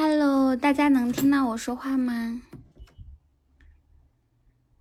[0.00, 2.40] Hello，大家能听到我说话吗？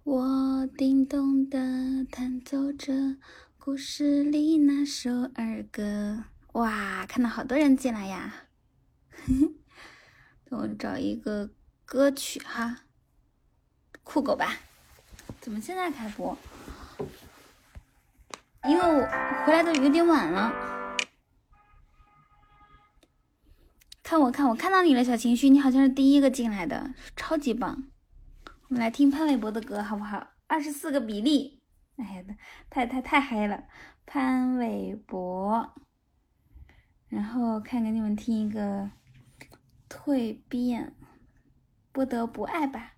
[0.03, 3.15] 我叮咚的弹奏着
[3.57, 6.25] 故事里那首儿歌。
[6.51, 8.31] 哇，看到好多人进来呀！
[10.45, 11.49] 等 我找一个
[11.83, 12.81] 歌曲哈，
[14.03, 14.59] 酷狗吧。
[15.41, 16.37] 怎么现在开播？
[18.65, 19.01] 因为我
[19.47, 20.76] 回来的有点晚了。
[24.07, 27.89] 看我，看我，看到你了，小情绪，你好像是第一个进来的，超级棒。
[28.69, 30.29] 我们来听潘玮柏的歌，好不好？
[30.47, 31.61] 二十四个比例，
[31.97, 32.23] 哎呀，
[32.69, 33.65] 太太太嗨了，
[34.05, 35.75] 潘玮柏。
[37.09, 38.89] 然后看给你们听一个
[39.89, 40.95] 蜕变，
[41.91, 42.93] 不得不爱吧，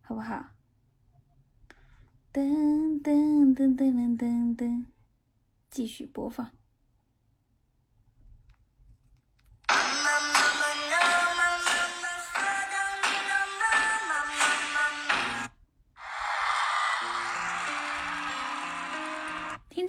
[0.00, 0.44] 好不好？
[2.32, 4.86] 噔噔噔噔噔噔噔，
[5.70, 6.50] 继续播放。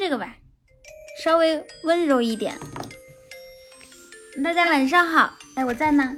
[0.01, 0.35] 这个吧，
[1.23, 2.57] 稍微温柔一点。
[4.43, 6.17] 大家晚上好，哎，我在呢。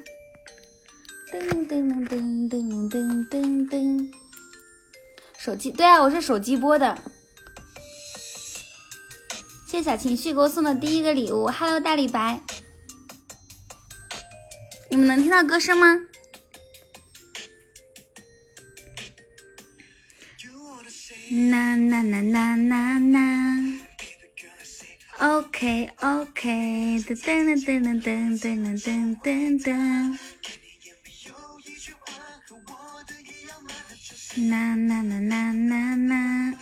[1.29, 4.09] 噔噔噔噔噔噔噔，
[5.37, 6.97] 手机对啊，我是手机播的。
[9.67, 12.39] 谢谢小情绪给我送的第一个礼物，Hello 大李白。
[14.89, 15.99] 你们能听到歌声吗？
[21.29, 23.42] 呐呐呐呐呐呐
[25.23, 30.19] ，OK OK，噔噔噔噔噔噔噔噔噔，
[34.35, 36.59] 呐呐呐呐呐呐。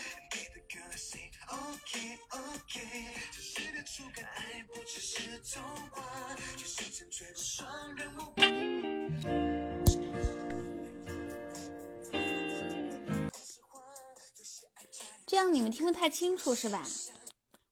[15.25, 16.83] 这样你们听不太清楚是吧？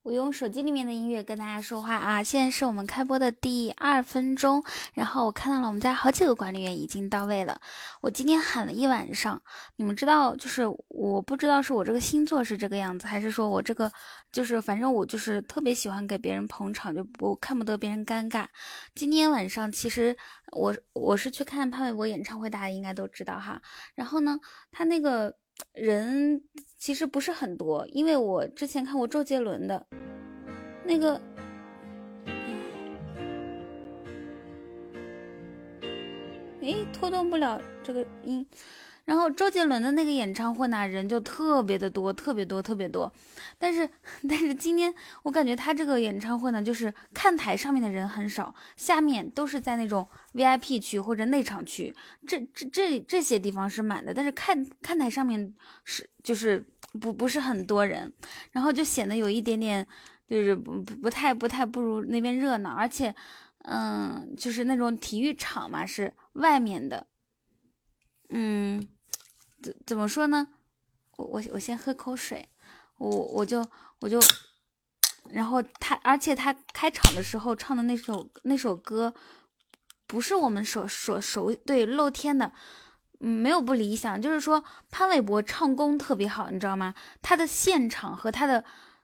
[0.01, 2.23] 我用手机里面的音乐跟大家说话啊！
[2.23, 7.59] 现在是我们开播的第二分钟，然后我看到了我们家好几个管理员已经到位了。
[7.99, 9.41] 我今天喊了一晚上，
[9.75, 13.91] 你们知道，就是我不知道是我这个星座是这个样子，还是说我这个
[14.31, 18.47] 就是反正我就是特别喜欢给别人捧场，就不看不得别人尴尬。
[18.95, 20.16] 今天晚上其实
[20.53, 23.61] 我我是去看潘玮柏演唱会，大家应该都知道哈。
[23.95, 24.39] 然后呢，
[24.71, 25.35] 他那个。
[25.74, 26.42] 人
[26.78, 29.86] 其实不是很多，因为我之前看过周杰伦的
[30.84, 31.22] 那个，
[36.62, 38.46] 哎，拖动不了这个音。
[39.09, 43.12] 然后周杰伦的那个演唱会呢，人就特别的多，特别多，特别多。
[43.58, 43.90] 但是，
[44.30, 44.94] 但是今天
[45.24, 51.92] 我感觉他这个演唱会呢，就是看台上面的人很少，下面都是在那种 VIP 区或者内场区，
[52.28, 54.14] 这这这这些地方是满的。
[54.14, 56.64] 但是看看台上面是就是
[57.02, 58.14] 不不是很多人，
[58.52, 59.88] 然后就显得有一点点
[60.30, 62.70] 就是不不太不太不如那边热闹。
[62.70, 63.16] 而且，
[63.64, 67.08] 嗯，就是那种体育场嘛，是外面的，
[68.30, 68.88] 嗯。
[69.62, 70.47] 怎怎么说呢？
[71.18, 72.47] 我我我先喝口水，
[72.97, 73.66] 我我就
[74.00, 74.18] 我就，
[75.31, 79.14] 然后他，而且他开场的时候唱的那首那首歌，
[80.08, 82.53] 不是我们所所熟对露天的，
[83.18, 86.96] 没有不理想，就是说潘玮柏唱功特别好，你知道吗？
[87.22, 88.64] 他的现场和他的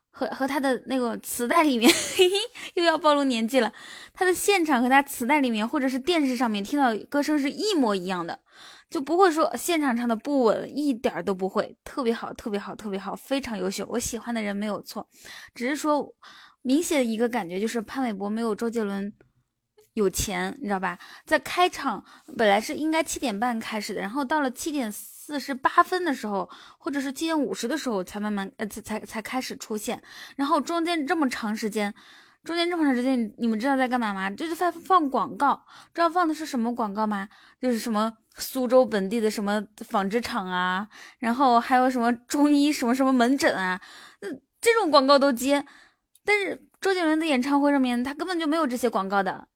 [0.10, 2.36] 和和他的那个磁带里面，嘿嘿，
[2.76, 3.74] 又要暴露年纪了，
[4.14, 8.40] 他的现场和他磁带里面或者是电视上面听到歌声是一模一样的。
[8.90, 13.86] 就不会说现场唱的不稳，一点都不会，特别好，特别好，特别好，非常优秀。
[13.90, 15.08] 我喜欢的人没有错，
[15.54, 16.14] 只是说
[16.62, 19.12] 明显一个感觉就是潘玮柏没有周杰伦
[19.94, 20.98] 有钱，你知道吧？
[21.26, 22.04] 在开场
[22.38, 30.02] 本来是应该七点半开始的，然后到了七点四十八分的时候，或者是七点五十的时候才慢慢呃才才才开始出现，
[30.36, 31.94] 然后中间这么长时间。
[32.44, 34.30] 中间这么长时间，你们知道在干嘛吗？
[34.30, 35.66] 就是在放广告，
[35.96, 37.28] 知道放的是什么广告吗？
[37.60, 40.88] 就是什么苏州本地的什么纺织厂啊，
[41.20, 43.82] 然后还有什么中医什么什么门诊啊，
[44.22, 44.30] 那，
[44.62, 45.66] 这种广告都接。
[46.24, 49.48] 但是周杰伦的演唱会上面，他根本就没有这些广告的，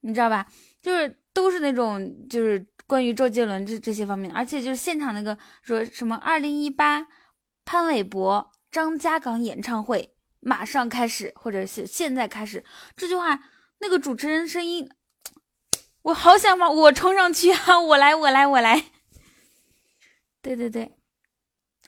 [0.00, 0.46] 你知道吧？
[0.82, 7.06] 就是都是那种就是关于周杰伦这这些方面，而且就是现场那个说什么二零一八
[7.64, 10.12] 潘玮柏张家港演唱会。
[10.38, 13.42] 马上开始，或者是现在开始，这句话
[13.80, 14.88] 那个主持人声音，
[16.06, 17.80] 我好想把我冲上去啊！
[17.80, 18.80] 我来，我来，我来。
[20.40, 20.92] 对对对，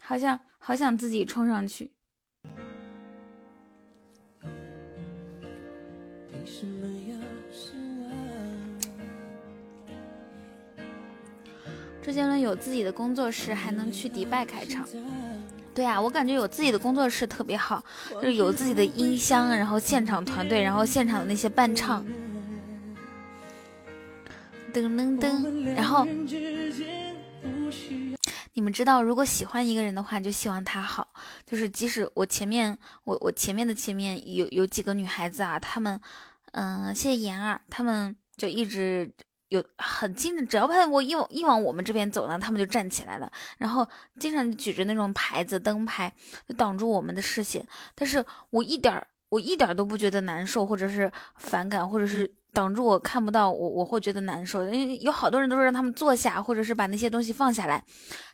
[0.00, 1.92] 好想好想自己冲上去。
[12.02, 14.84] 周杰伦有自己的工作室，还能去迪拜开唱。
[15.72, 22.04] 对啊，我感觉有自己的工作室特别好，就是有自己的音箱，然后现场团队，然后现场的那些伴唱，
[24.72, 26.04] 噔噔噔，然后
[28.54, 31.08] 你们知道，如果喜欢一个人的话，就希望他好，
[31.46, 36.00] 就是即使我前面我我前面的前面有有几个女孩子啊，她们，
[36.52, 39.10] 嗯，谢谢妍儿，她们就一直。
[39.48, 43.88] 有很近的，只要怕我一往一往我们这边走呢，他们就站起来了，然后
[44.20, 46.12] 经常举着那种牌子灯牌，
[46.46, 47.66] 就挡住我们的视线。
[47.94, 54.64] 但是我一点儿，我一点都不觉得难受，或者是反感，或者是挡住我看不到我，我会觉得难受。
[54.68, 57.84] 因为有好多人都是让他们坐下，或者是把那些东西放下来，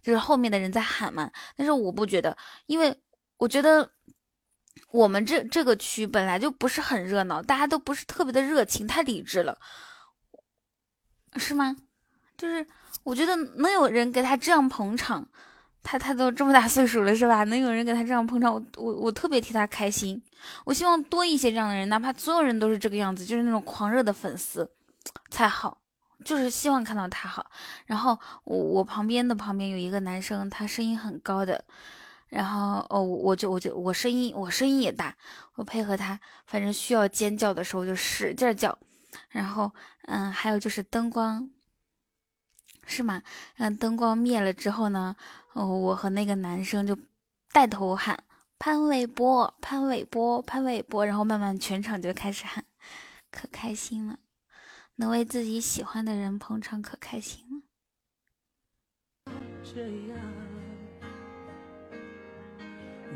[0.03, 1.31] 就是后面的人在喊嘛。
[1.55, 2.35] 但是我不觉得，
[2.65, 2.99] 因为
[3.37, 3.91] 我觉得
[4.91, 9.59] 我们这这个区本来就不是很热闹，大家都不是特别的热情，太理智了。
[11.37, 11.77] 是吗？
[12.39, 12.67] 就是
[13.03, 15.29] 我觉得能有人给他这样捧场，
[15.85, 17.45] 他他都这么大岁数了，是吧？
[17.45, 20.21] 能有人给他这样捧场，我我我特别替他开心。
[20.65, 24.69] 我希望多一些这样的人，哪怕所有人都是这个样子，就是那种狂热的粉丝
[25.31, 25.79] 才好。
[26.25, 27.45] 就是希望看到他好。
[27.85, 31.63] 然后我我旁边的旁边有一个男生，他声音很高的，
[32.29, 35.15] 然后哦，我就我就我声音我声音也大，
[35.57, 38.79] 我配合他，反正需要尖叫的时候就使劲叫。
[39.29, 39.71] 然后，
[40.07, 41.49] 嗯，还有就是灯光，
[42.87, 43.23] 是吗？
[43.57, 45.17] 嗯，灯光灭了之后呢，
[45.53, 46.97] 哦，我和那个男生就
[47.53, 48.23] 带头喊
[48.59, 52.65] 潘玮柏，潘玮柏，潘玮柏，然后慢慢全场就开始喊，
[53.31, 54.19] 可开心了，
[54.97, 57.63] 能为自己喜欢的人捧场，可开心了。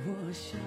[0.06, 0.59] 我想，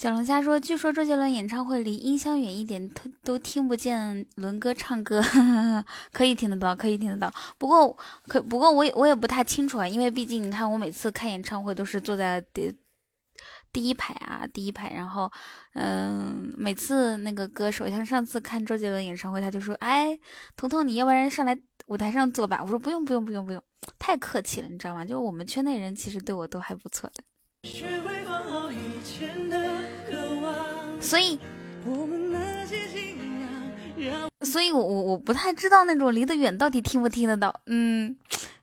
[0.00, 5.22] 小龙虾说：“据说周杰伦演唱会离音箱远一点，都都听不见伦哥唱歌，
[6.10, 7.30] 可以听得到，可以听得到。
[7.58, 7.94] 不过，
[8.26, 12.74] 可不过我也我也不太清楚啊，因为毕竟你看，我每次看演唱会都是坐在第
[13.70, 14.88] 第一排啊，第一排。
[14.88, 15.30] 然后，
[15.74, 20.18] 嗯，每次那个歌手，像上次看周杰伦演唱会，他就说：‘哎，
[20.56, 21.54] 彤彤，你要不然上来
[21.88, 23.62] 舞台上坐吧。’我说：‘不用，不用，不用，不用，
[23.98, 27.22] 太客气了，你知道吗？’就我们圈内人其实对我都还不错的。”
[31.00, 31.38] 所以，
[34.42, 37.54] 所以我我我不太知道那种离得远到底听不听得到。
[37.66, 38.16] 嗯，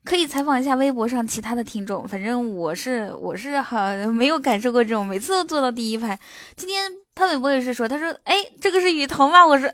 [0.03, 2.07] 可以采访一下微博上其他的听众。
[2.07, 6.17] 反正我是我是好没有感受过这种，每次都坐到第一排。
[6.55, 9.69] 今天潘玮柏也是说，他说：“哎，这个是雨桐吗？”我说：“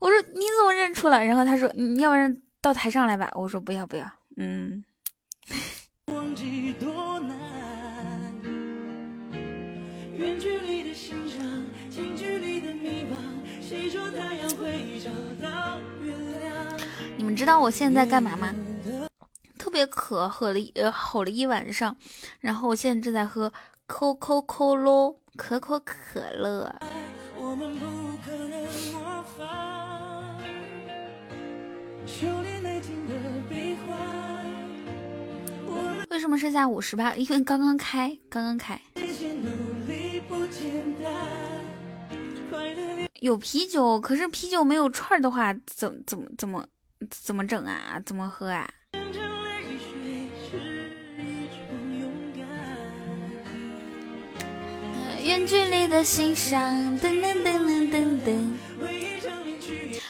[0.00, 4.84] 我说你怎么认出了？”然后他说：“你要不然到台上来吧。”我说：“不要不要。”嗯。
[10.20, 11.40] 远距离的欣赏，
[11.88, 13.16] 近距离的迷茫。
[13.58, 15.10] 谁说太阳会找
[15.42, 16.78] 到月亮？
[17.16, 18.54] 你们知道我现在干嘛吗？
[19.56, 21.96] 特别渴，喝了呃吼了一晚上，
[22.38, 23.50] 然后我现在正在喝
[23.86, 26.70] 可口可乐，可口可乐。
[36.10, 37.14] 为什么剩下五十八？
[37.14, 38.78] 因为刚刚开，刚刚开。
[43.20, 46.66] 有啤酒，可是啤酒没有串儿的话，怎怎么怎么
[47.10, 48.00] 怎么整啊？
[48.04, 48.68] 怎么喝啊？
[55.22, 59.19] 远距离的欣赏，噔噔噔噔噔噔。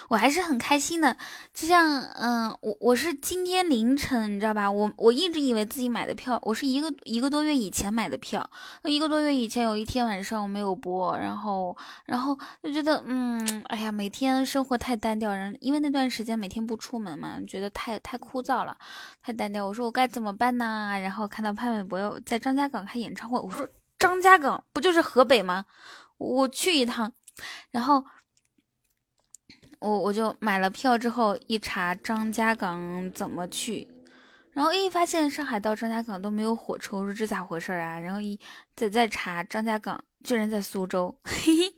[0.08, 1.16] 我还是很开心的，
[1.54, 4.68] 就像嗯，我我是今天凌晨，你知道吧？
[4.70, 8.48] 我我一直以为自己买的票，我是一个一个多月以前买的票，
[8.82, 11.76] 一个多月以前有一天晚上我没有播，然后
[12.06, 18.76] 然后就觉得嗯，哎呀，每天生活太单调，人因为那段时间每天不出门嘛，觉得太太枯燥了，
[19.22, 19.64] 太单调。
[19.64, 20.98] 我说我该怎么办呢？
[21.00, 25.64] 然后看到潘玮柏在张家港开演唱会，我说张家港不就是河北吗？
[26.18, 27.12] 我去一趟，
[27.70, 28.04] 然后。
[29.80, 33.88] 我我就买了票之后一查张家港怎么去，
[34.52, 37.98] 然后一发现上海到张家港都没有火车，我说这咋回事啊？
[37.98, 38.38] 然后一
[38.76, 41.18] 再再查张家港居然在苏州，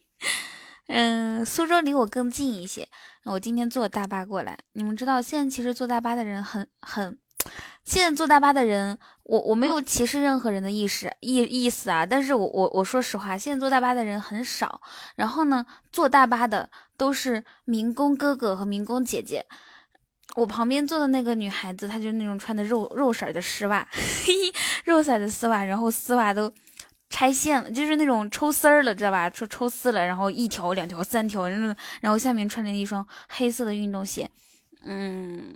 [0.89, 2.89] 嗯，苏州离我更近一些。
[3.25, 7.19] 我今天坐大巴过来，你们知道现在其实坐大巴的人很很。
[7.85, 14.81] 现在坐大巴的人，我我没有歧视任何人的意识意意思啊，但是我我我说实话，现在坐大巴的人很少。
[15.17, 19.45] 然后呢，坐大巴的都是民工哥哥和民工姐姐。
[20.37, 24.53] 我旁边坐的那个女孩子，她就那种穿的肉肉色的丝袜，嘿嘿，
[24.87, 26.51] 肉色的丝袜，然后丝袜都
[27.11, 29.29] 拆线了，就是那种抽丝儿了，知道吧？
[29.29, 34.31] 抽抽丝了，然后一条、两条、三条，然后下面穿着一双黑色的运动鞋，
[34.85, 35.55] 嗯，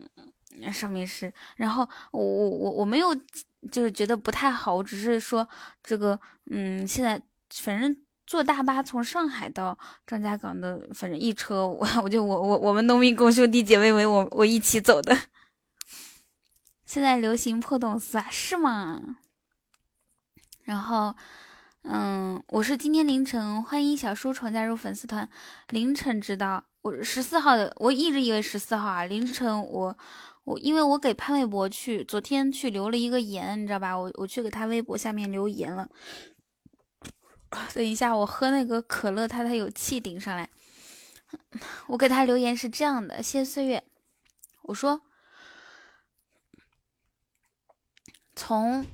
[0.72, 3.14] 上面是，然后我我我我没有，
[3.70, 5.46] 就是觉得不太好，我只是说
[5.82, 6.18] 这个，
[6.50, 7.20] 嗯，现在
[7.50, 7.96] 反正
[8.26, 15.16] 坐大巴从上海到张家港的，反正一车，我我就我我我们农民工兄弟姐妹们，我我一起走的。
[16.84, 19.00] 现在流行破洞丝啊，是吗？
[20.62, 21.14] 然后，
[21.82, 25.28] 嗯，我是今天凌晨欢迎小书虫加入粉丝团，
[25.68, 29.96] 凌晨知道我十四号的，我一直以为十四号啊，凌晨我
[30.46, 33.98] 我因为我给潘玮柏去昨天去留了一个言，你知道吧？
[33.98, 35.88] 我我去给他微博下面留言了。
[37.74, 40.48] 等一下，我喝那个可乐，它它有气顶上来。
[41.88, 43.82] 我给他留言是这样的，谢岁月，
[44.62, 45.02] 我说。
[48.38, 48.86] 从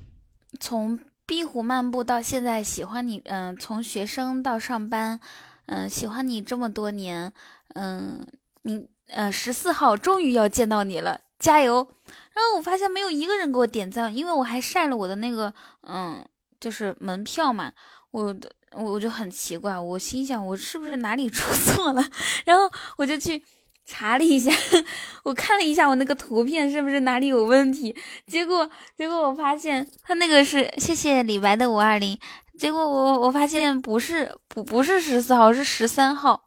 [0.59, 5.19] 从壁虎漫步到现在，喜欢你，嗯，从学生到上班，
[5.67, 7.31] 嗯，喜欢你这么多年，
[7.75, 8.25] 嗯，
[8.63, 11.87] 你，呃，十四号终于要见到你了，加油！
[12.33, 16.25] 然后我发现没有一个人给我点赞，因为我还晒了我的那个，嗯，
[16.59, 17.71] 就是门票嘛，
[18.11, 22.03] 我的，我我就很奇怪，我心想我是不是哪里出错了？
[22.45, 22.63] 然后
[22.97, 23.43] 我就去。
[23.85, 24.49] 查了一下，
[25.25, 27.93] 我看了一下我那个图片是不是哪里有问题，
[28.25, 32.17] 结果结果我发现他那个是谢谢李白的五二零，
[32.57, 36.45] 结果我我发现不是不不是十四号是十三号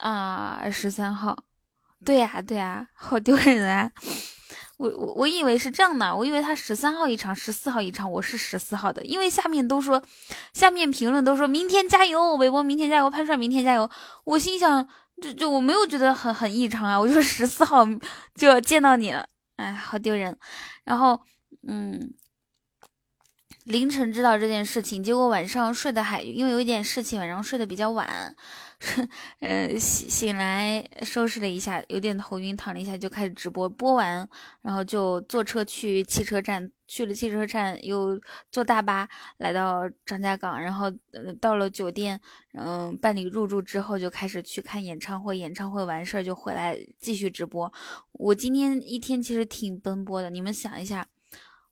[0.00, 1.38] 啊十三号，
[2.06, 3.90] 对呀对呀，好丢人啊！
[4.78, 10.02] 我我我以为是这样的，我以为他十三号一场，十四号一场，我是十四号的，因为下面都说
[10.52, 13.90] 下面评论都说明天加油，韦博明天加油，潘帅明天加油，
[14.24, 14.88] 我心想。
[15.18, 17.82] 就就我没有觉得很很异常啊，我就十四号
[18.34, 20.36] 就要见到你了，哎，好丢人。
[20.84, 21.18] 然后，
[21.66, 22.12] 嗯，
[23.64, 28.36] 凌晨知道这件事情，结果晚上睡得还因为有一点事情，晚上睡得比较晚。
[29.40, 33.66] 呃，醒醒来收拾了一下，有点头晕，躺了一下就开始直播。
[33.68, 34.28] 播完，
[34.60, 38.20] 然后就坐车去汽车站，去了汽车站，又
[38.52, 40.92] 坐大巴来到张家港，然后
[41.40, 42.20] 到了酒店，
[42.52, 45.38] 嗯，办理入住之后就开始去看演唱会。
[45.38, 47.72] 演唱会完事儿就回来继续直播。
[48.12, 51.08] 我今天一天其实挺奔波的，你们想一下，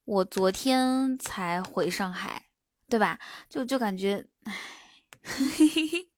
[0.06, 2.46] 我昨天才回上海，
[2.88, 3.18] 对吧？
[3.50, 6.13] 就就感觉，唉。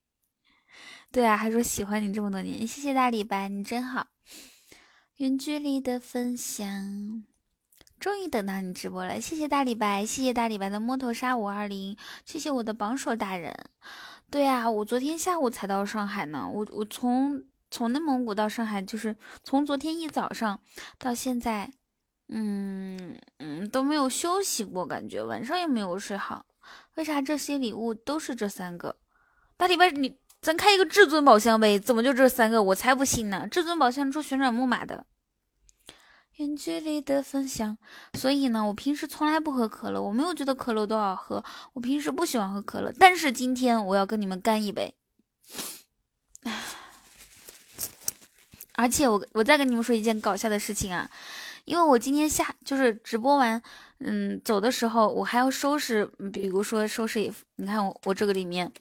[1.17, 4.09] 对啊，还说喜欢你这么多年，谢谢大李白，你真好。
[5.17, 7.25] 远距离的分享，
[7.99, 11.97] 终于等到你直播了，谢谢大李白，谢谢大李白的摸头杀五二零，
[12.27, 13.57] 谢谢我的榜首大人。
[14.31, 20.61] 对啊，我昨天下午才到上海呢，我我从从内蒙古到上海，就是从昨天一早上
[20.99, 21.73] 到现在，
[22.29, 26.45] 嗯嗯都没有休息过，感觉晚上也没有睡好。
[26.97, 28.99] 为啥这些礼物都是这三个？
[29.57, 30.19] 大李白你。
[30.47, 32.63] 咱开一个至尊宝箱呗，怎么就这三个？
[32.63, 33.49] 我才不信呢！
[33.51, 35.05] 至尊宝箱出旋转木马的，
[36.37, 37.77] 远距离的分享。
[38.15, 42.93] 所以呢，我平时从来不喝可乐，我没有觉得可乐多好喝，我平时不喜欢喝可乐。
[42.97, 44.95] 但是今天我要跟你们干一杯，
[48.75, 51.11] 而且我我再跟你们说一件搞笑的事情啊，
[51.65, 53.61] 因为我今天下就是直播完，
[53.99, 58.73] 嗯，走的时候我还要收拾，比如说收拾，你看我我这个里面。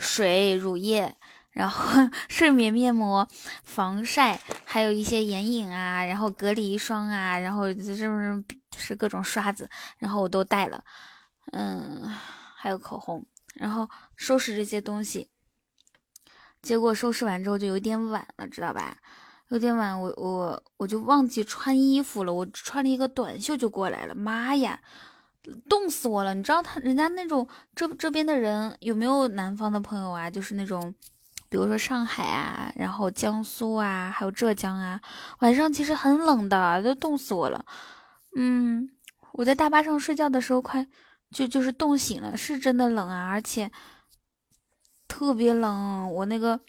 [0.00, 1.14] 水、乳液，
[1.50, 3.28] 然后 睡眠面膜、
[3.62, 8.44] 防晒，还有一些眼影啊，然后隔离霜啊，然后这是
[8.76, 10.82] 是各种刷子，然后我都带了，
[11.52, 12.02] 嗯，
[12.56, 15.28] 还有口红，然后收拾这些东西，
[16.62, 18.96] 结果收拾完之后就有点晚了，知道吧？
[19.48, 24.80] 有点晚，我我我就忘记穿衣服了，我穿了一个短袖就过来了，妈呀！
[25.68, 26.34] 冻死我了！
[26.34, 30.30] 你知道他人家那种这这边的人有没有南方的朋友啊？
[30.30, 30.94] 就是那种，
[31.48, 35.00] 比如说上海啊，然后江苏啊，还有浙江啊，
[35.40, 37.64] 晚上其实很冷的，都冻死我了。
[38.36, 38.90] 嗯，
[39.32, 40.86] 我在大巴上睡觉的时候，快
[41.30, 43.70] 就就是冻醒了，是真的冷啊，而且
[45.08, 46.60] 特别冷，我那个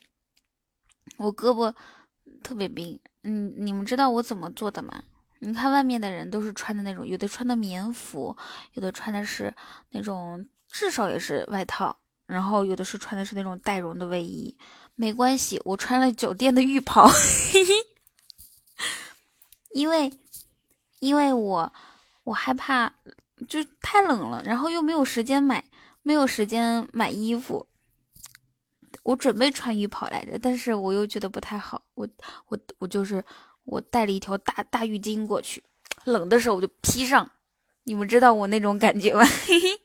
[1.18, 1.74] 我胳膊
[2.42, 3.00] 特别冰。
[3.24, 5.04] 嗯，你们知道我怎么做的吗？
[5.44, 8.38] 你看外面的人都是穿的那种，有的穿的棉服，
[8.74, 9.52] 有的穿的是
[9.90, 14.56] 那种至少也是外套，然后有的是穿的是那种带绒的卫衣。
[14.94, 17.10] 没关系，我穿了酒店的浴袍，
[19.74, 20.14] 因为
[21.00, 21.74] 因为我
[22.24, 22.94] 我害怕
[23.50, 25.64] 就太冷了，然后又没有时间买，
[26.04, 27.68] 没有时间买衣服。
[29.02, 32.08] 我准备穿浴袍来着，但是我又觉得不太好，我
[32.50, 33.26] 我我就是。
[33.64, 35.64] 我带了一条大大浴巾过去，
[36.06, 37.32] 冷的时候我就披上。
[37.84, 39.24] 你们知道我那种感觉吗？
[39.26, 39.82] 嘿 嘿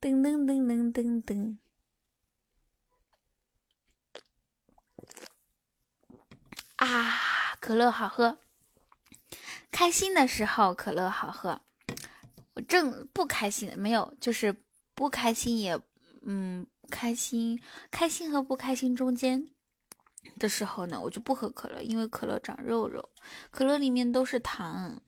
[0.00, 1.56] 噔噔噔噔噔噔。
[6.76, 8.38] 啊，可乐好喝。
[9.70, 11.60] 开心的时候可乐好喝，
[12.54, 14.54] 我正不开心，没有，就是
[14.94, 15.80] 不开心也，
[16.22, 17.58] 嗯，开心，
[17.90, 19.48] 开心和不开心中间
[20.38, 23.10] 的时候呢，我就不喝可乐，因为可乐长肉肉，
[23.50, 25.00] 可乐里面都是糖。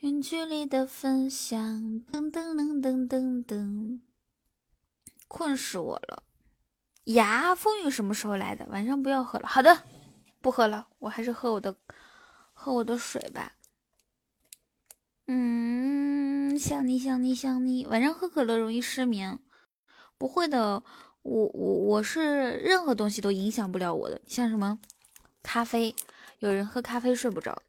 [0.00, 1.58] 远距离的分享，
[2.12, 4.00] 噔噔噔噔噔噔，
[5.26, 6.22] 困死我了。
[7.04, 8.66] 呀，风雨什么时候来的？
[8.66, 9.48] 晚上不要喝了。
[9.48, 9.84] 好的，
[10.40, 11.76] 不喝了，我还是喝我的，
[12.52, 13.52] 喝我的水吧。
[15.26, 19.40] 嗯，想你想你想你，晚上喝可乐容易失眠。
[20.18, 20.82] 不会的，
[21.28, 24.78] 我我我是任何东西都影响不了我的，像什么
[25.42, 25.92] 咖啡，
[26.38, 27.60] 有人喝咖啡睡不着，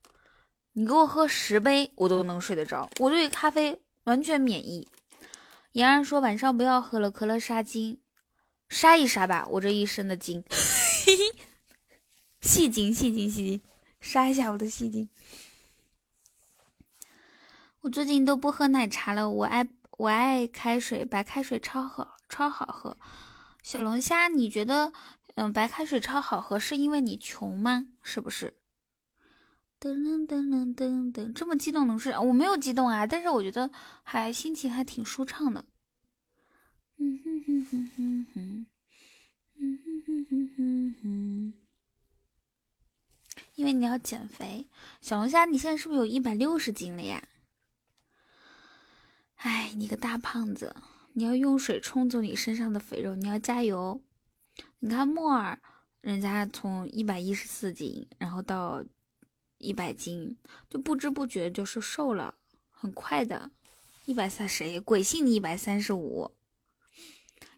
[0.73, 4.87] 你给我喝十杯我都能睡得着，我对咖啡完全免疫。
[5.71, 7.99] 妍儿说晚上不要喝了，可乐杀精。
[8.69, 10.43] 杀一杀吧，我这一身的精，
[12.41, 13.61] 细精细精细精，
[13.99, 15.09] 杀一下我的细精。
[17.81, 22.95] 我最近都不喝奶茶了，我爱我爱开水，白开水超好超好喝。
[23.67, 24.93] 小龙虾，你觉得
[25.35, 27.85] 嗯白开水超好喝，是因为你穷吗？
[28.01, 28.53] 是不是？
[29.77, 32.17] 噔噔噔噔噔噔，这么激动能睡？
[32.17, 33.69] 我没有激动啊，但是我觉得
[34.03, 35.65] 还心情还挺舒畅的。
[36.95, 38.65] 嗯哼哼哼哼哼，
[39.55, 41.53] 嗯哼哼哼哼哼。
[43.55, 44.65] 因为你要减肥，
[45.01, 47.21] 小龙虾，你现在是不是有一百六十斤了呀？
[49.35, 50.73] 哎，你个大胖子，
[51.17, 53.99] 你要用水冲走你身上的肥肉，你要加油。
[54.77, 55.59] 你看木耳，
[55.99, 58.85] 人家从一百一十四斤，然后到
[59.57, 60.37] 一百斤，
[60.69, 62.35] 就不知不觉就是瘦了，
[62.69, 63.49] 很快的。
[64.05, 64.79] 一百三谁？
[64.79, 66.29] 鬼信你一百三十五。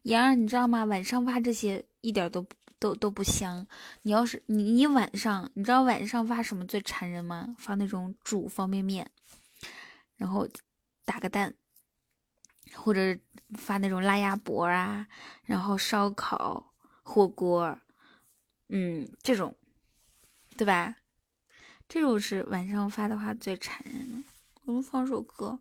[0.03, 0.85] 妍儿，你知道吗？
[0.85, 2.47] 晚上发这些一点都
[2.79, 3.67] 都都不香。
[4.03, 7.53] 你要是你你晚上，你知道晚上发什么最馋人吗？
[7.59, 9.11] 发那种煮方便面，
[10.15, 10.47] 然后
[11.03, 11.53] 打个蛋，
[12.75, 13.17] 或者
[13.57, 15.07] 发那种辣鸭脖啊，
[15.43, 17.77] 然后烧烤、火锅，
[18.69, 19.55] 嗯，这种，
[20.57, 20.95] 对吧？
[21.87, 24.17] 这种是晚上发的话最馋人的。
[24.65, 25.59] 我们放首歌。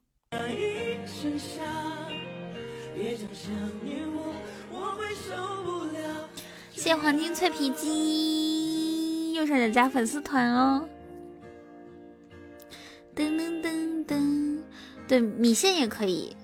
[6.70, 10.86] 谢谢黄金脆皮鸡，右上角加粉丝团哦。
[13.16, 14.62] 噔噔噔噔，
[15.08, 16.36] 对米线也可以。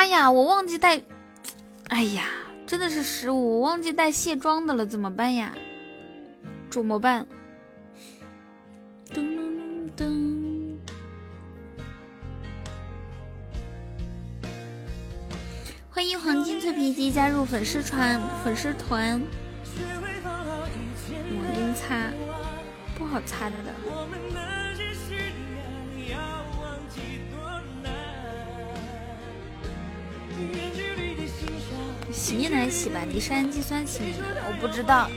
[0.00, 0.98] 哎呀，我忘记带，
[1.88, 2.24] 哎呀，
[2.66, 5.52] 真的是失误，我忘记带卸妆的了，怎么办呀？
[6.70, 7.26] 怎么办？
[9.12, 10.78] 噔噔噔。
[15.90, 19.20] 欢迎黄金脆皮鸡加入粉丝团，粉丝团。
[21.12, 22.10] 我给你擦，
[22.96, 23.70] 不好擦的的。
[32.30, 34.14] 洗面奶洗吧，你是氨基酸洗面，
[34.46, 35.10] 我不知道。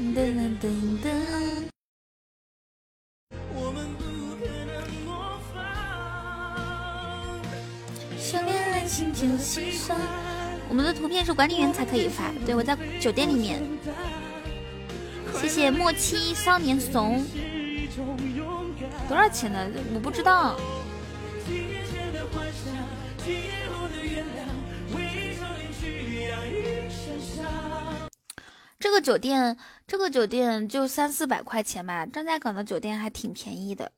[0.00, 0.66] 噔噔噔
[1.04, 1.06] 噔。
[10.66, 13.62] 我们的图片是管理员才可以发，对我在酒店里面。
[15.38, 17.22] 谢谢莫欺少年怂，
[19.06, 19.68] 多少钱呢？
[19.92, 20.58] 我不知道。
[28.80, 29.56] 这个酒店，
[29.88, 32.06] 这个酒店就三四百块钱吧。
[32.06, 33.90] 张家港的酒店还挺便宜的。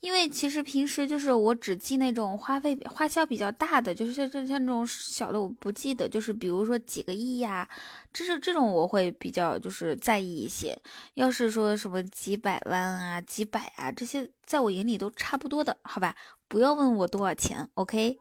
[0.00, 7.68] 因为其实平时就是我只记那种花费花销比较大的，就是像像像这种小的我不记得，就是比如说几个亿呀，
[8.12, 10.78] 这是这种我会比较就是在意一些。
[11.14, 16.14] 要是说什么几百万啊、几百啊这些，在我眼里都差不多的，好吧？
[16.48, 18.18] 不要问我多少钱，OK？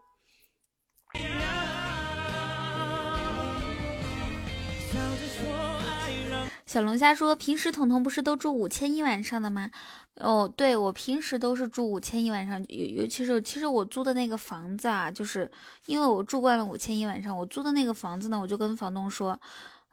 [6.65, 9.69] 小龙虾说：“平时彤彤不是都住五千一晚上的吗？
[10.15, 15.49] 哦，对我平时都是住五千一晚上，尤尤其是其实我租的那个房子啊，就是
[15.85, 19.39] 因为我住惯了五千一晚上，我租的那个房子呢，我就跟房东说，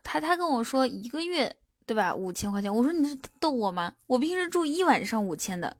[0.02, 1.54] 他他跟我说一个月
[1.84, 3.92] 对吧，五千块钱，我说你是逗我吗？
[4.06, 5.76] 我平时住一晚上五千的，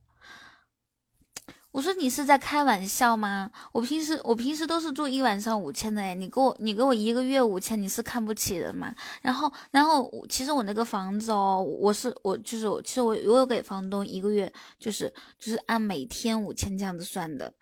[1.73, 3.49] 我说你是在开玩笑吗？
[3.71, 8.93] 我平时我平时都是住一晚上五千的哎，你给我你给我一个月五千，你是看不起人吗？
[9.23, 17.53] 然后然后其实我那个房子哦，我是我就是我其实我我有给房东一个月就是就是按每天五千这样子算的，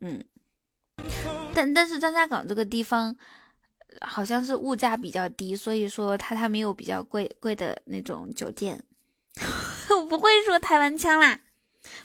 [0.00, 0.22] 嗯，
[1.54, 3.16] 但但是张家港这个地方
[4.02, 8.84] 好像是物价比较低，所以说他他没有比较贵贵的那种酒店。
[9.88, 11.40] 我不会说台湾腔啦。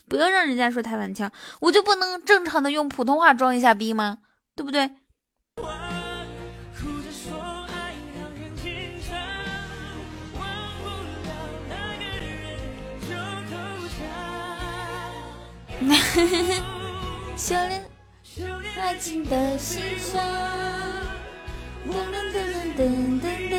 [0.07, 4.19] 不要让人家说台湾腔，我就不能正常的用普通话装一下逼吗？
[4.55, 4.89] 对不对？
[17.35, 17.83] 修炼
[18.79, 20.23] 爱情的心酸。
[21.85, 22.37] 噔噔噔
[22.77, 22.79] 噔
[23.21, 23.53] 噔噔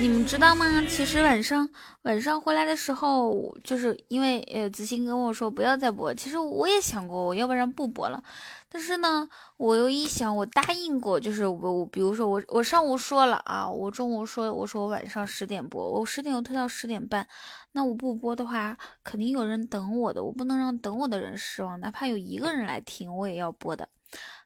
[0.00, 0.64] 你们知道吗？
[0.88, 1.68] 其实晚上
[2.02, 6.14] 晚上回来的时候，就是因为呃子欣跟我说不要再播。
[6.14, 8.22] 其实我也想过，我要不然不播了。
[8.70, 17.28] 但是呢，我又一想，我答应过，就是我我比如说我我上午说了啊，我中午说我说我晚上十点播，我十点又推到十点半，
[17.72, 23.86] 那我不播的话，肯定有人等我的，我不能让等我的人失望，哪怕有一个人来听，我也要播的。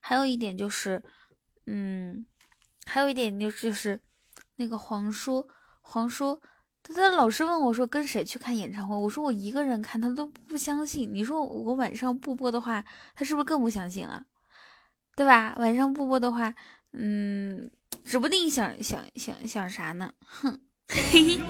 [0.01, 1.01] 还有一点就是，
[1.67, 2.27] 嗯，
[2.87, 4.01] 还有一点就就是。
[4.57, 5.49] 那个黄叔，
[5.81, 6.41] 黄叔，
[6.83, 11.13] 他他老是问我说跟谁去看演唱会，我说我一个人看，他都不相信。
[11.13, 14.25] 你说我晚上不播的话，他是不是更不相信了？
[15.17, 15.55] 对吧？
[15.59, 16.55] 晚上不播的话，
[16.93, 17.71] 嗯，
[18.05, 20.13] 指不定想想想想啥呢？
[20.21, 21.03] 哼，嘿
[21.39, 21.41] 嘿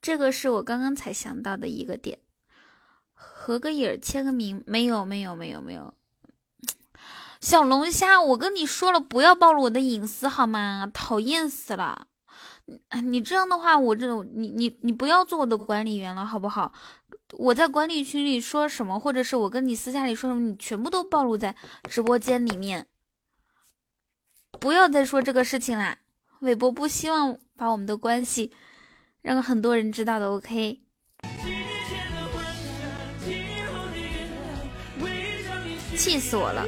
[0.00, 2.20] 这个是我刚刚才想到的一个点，
[3.12, 5.94] 合个影签个名，没有没有没有没有。
[7.40, 10.90] 小龙虾，我跟你说了，不要暴露我的隐私好吗？
[10.92, 12.06] 讨厌死了！
[13.04, 16.72] 你这样的话，我这你你你不要做我的管理员了，好不好？
[17.32, 21.54] 我在管理群里说什么，或者是我跟你私下里说什么，你全部都暴露在
[21.88, 22.86] 直播间里面。
[24.58, 25.98] 不要再说这个事情啦！
[26.40, 28.52] 韦博不希望把我们的关系
[29.22, 30.80] 让很多人知道的，OK？
[35.96, 36.64] 气死我了！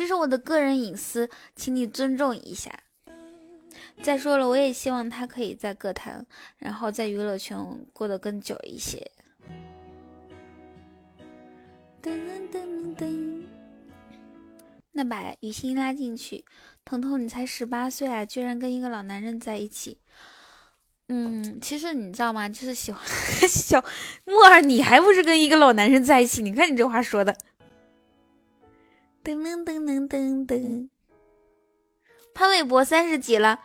[0.00, 2.72] 这是我的个人隐私，请你尊重一下。
[4.02, 6.24] 再说了，我也希望他可以在歌坛，
[6.56, 7.58] 然后在娱乐圈
[7.92, 9.10] 过得更久一些。
[12.02, 12.18] 噔
[12.50, 13.42] 噔噔，
[14.92, 16.46] 那把雨欣拉进去。
[16.82, 19.98] 彤彤，你才十八岁啊，居然跟一个老男人在一起。
[21.08, 22.48] 嗯，其实你知道吗？
[22.48, 23.06] 就是喜欢
[23.46, 23.84] 小
[24.24, 26.40] 木耳，你还不是跟一个老男人在一起？
[26.40, 27.36] 你看你这话说的。
[29.22, 30.46] 噔噔噔噔噔。
[30.46, 30.88] 噔，
[32.34, 33.60] 潘玮柏三十几了，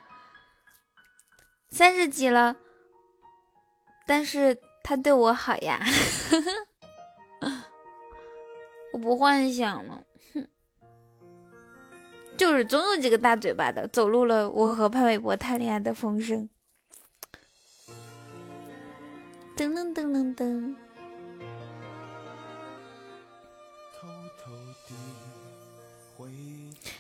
[1.69, 2.55] 三十几了，
[4.05, 5.79] 但是他对我好呀，
[8.91, 10.47] 我不幻想了，哼，
[12.37, 16.49] 就是总有几个大嘴巴的走入了我和潘玮柏谈恋爱的风声，
[19.55, 20.75] 噔噔噔噔噔。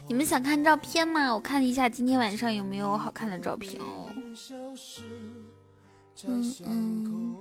[0.07, 1.33] 你们想看照片吗？
[1.33, 4.07] 我看一下今天晚上有没有好看的照片哦。
[6.27, 7.35] 嗯嗯。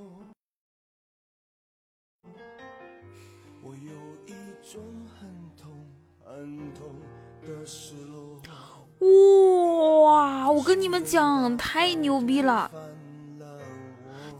[10.04, 10.50] 哇！
[10.50, 12.70] 我跟你们讲，太牛逼了！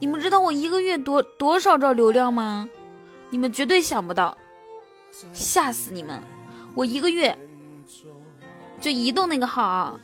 [0.01, 2.67] 你们知道我一个月多多少兆流量吗？
[3.29, 4.37] 你们绝对想不到，
[5.33, 6.23] 吓死你们！
[6.75, 7.37] 我一个月。
[8.85, 9.99] 就移动那个号，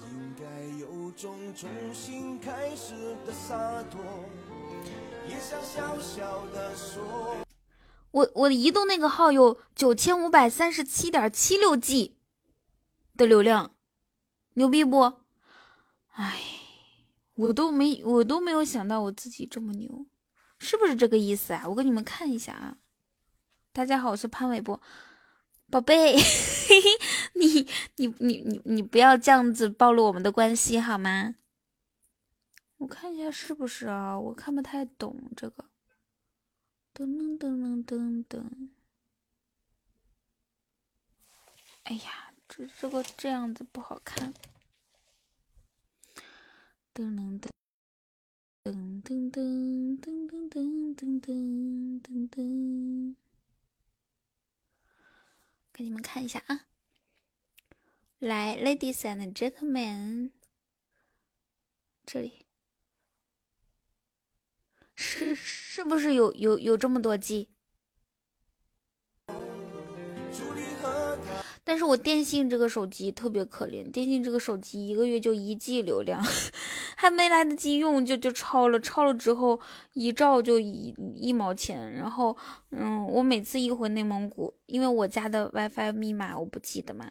[8.10, 12.16] 我我移动那个号有九千五百三十七点七六 G
[13.18, 13.70] 的流量，
[14.54, 15.12] 牛逼不？
[16.12, 16.40] 哎，
[17.34, 20.06] 我都没我都没有想到我自己这么牛，
[20.58, 21.64] 是不是这个意思啊？
[21.68, 22.78] 我给你们看一下啊，
[23.74, 24.80] 大家好，我是潘玮柏。
[25.70, 26.16] 宝贝，
[26.70, 26.76] 嘿
[27.34, 31.34] 你你你你你不要这样子暴露我们的关系好吗？
[32.76, 34.16] 我看一下是不是啊？
[34.16, 35.64] 我看不太懂这个。
[36.94, 38.44] 噔噔噔噔噔噔。
[41.82, 44.32] 哎呀，这这个这样子不好看。
[46.94, 47.50] 噔噔噔
[48.62, 53.16] 噔噔噔噔噔噔噔噔噔。
[55.80, 56.66] 给你们看一下啊，
[58.18, 60.30] 来，ladies and gentlemen，
[62.04, 62.44] 这里
[64.94, 67.48] 是是不是有有有这么多 G？
[71.70, 76.20] 但是我电信这个手机特别可怜，电信这个手机一个月就一 G 流量，
[76.98, 79.60] 还没来得及用就就超了，超了之后
[79.92, 81.92] 一兆就一一毛钱。
[81.92, 82.36] 然后，
[82.72, 87.08] 嗯，我每次一回内蒙古，因为我家的 WiFi 密码我不记得嘛，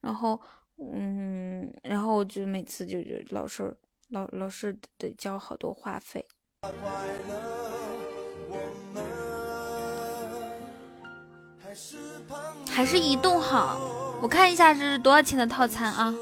[0.00, 0.40] 然后，
[0.78, 3.76] 嗯，然后我就每次就就老是
[4.08, 6.24] 老老是得交好多话费。
[12.70, 13.78] 还是移动好，
[14.22, 16.14] 我看一下这是多少钱的套餐啊？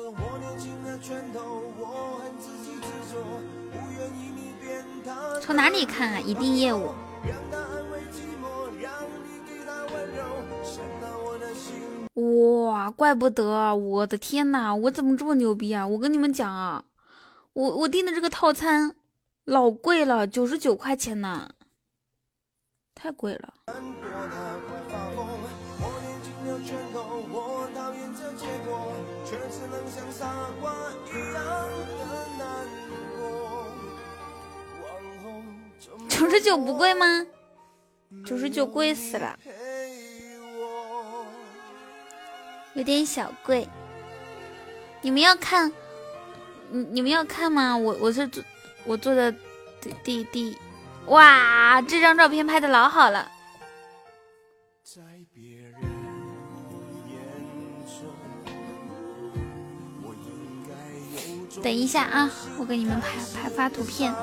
[5.40, 6.20] 从哪里看啊？
[6.20, 6.92] 一定业务。
[12.14, 15.86] 哇，怪不得，我的天呐，我怎么这么牛逼啊？
[15.86, 16.82] 我跟你们讲啊，
[17.52, 18.96] 我我订的这个套餐
[19.44, 21.50] 老贵了，九十九块钱呢，
[22.94, 23.54] 太贵了。
[36.08, 37.26] 九十九不贵吗？
[38.24, 39.38] 九十九贵死了，
[42.74, 43.68] 有点小贵。
[45.02, 45.70] 你们要看，
[46.70, 47.76] 你你们要看吗？
[47.76, 48.42] 我我是做
[48.84, 49.30] 我做的
[49.80, 50.56] 第第第，
[51.06, 53.30] 哇，这张照片拍的老好了。
[61.66, 64.14] 等一下啊，我给你们拍拍发图片。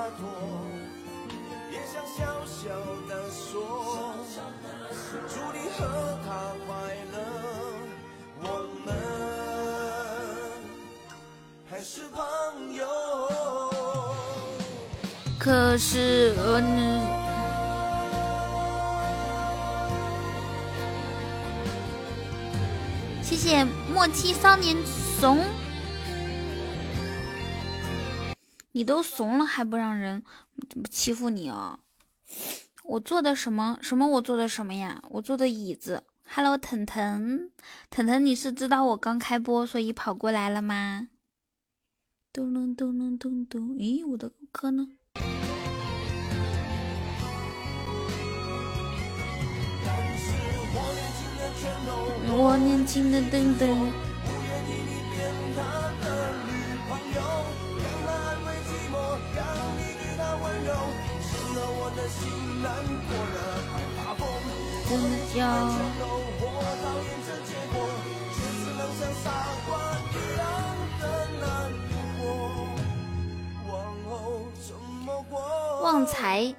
[15.37, 16.33] 可是，
[23.21, 24.77] 谢谢莫欺少年
[25.19, 25.39] 怂。
[28.75, 30.23] 你都怂了还不让人
[30.89, 31.77] 欺负你啊？
[32.83, 34.07] 我坐的什么什么？
[34.07, 34.99] 我坐的什么呀？
[35.11, 36.03] 我坐的椅子。
[36.25, 37.51] Hello，腾腾，
[37.91, 41.09] 腾腾，你是知道我刚开播，所以跑过来了吗？
[42.31, 44.87] 咚咚咚咚咚咚，咦，我的歌呢？
[52.35, 54.12] 我年轻的噔噔。
[75.81, 76.55] 旺财。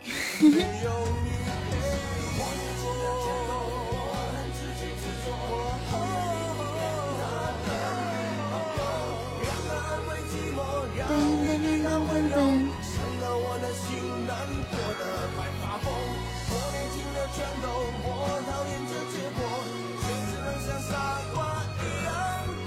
[17.34, 17.66] 全都
[18.04, 18.08] 我
[18.46, 19.38] 讨厌这结果，
[20.00, 20.92] 现实很像傻
[21.34, 21.36] 瓜
[21.80, 22.08] 一样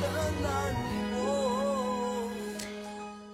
[0.01, 0.03] 的
[0.43, 0.45] 难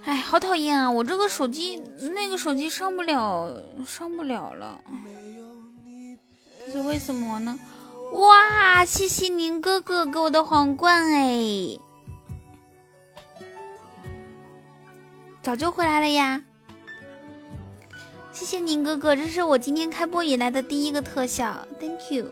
[0.05, 0.91] 哎，好讨厌啊！
[0.91, 1.81] 我这个手机，
[2.13, 3.49] 那个手机上不了，
[3.87, 4.79] 上不了了，
[6.67, 7.57] 这是为什么呢？
[8.11, 11.79] 哇，谢谢您哥哥给我的皇冠哎，
[15.41, 16.43] 早就回来了呀！
[18.33, 22.25] 谢谢宁哥哥，这是我今天开播以来的第一个特效，Thank you。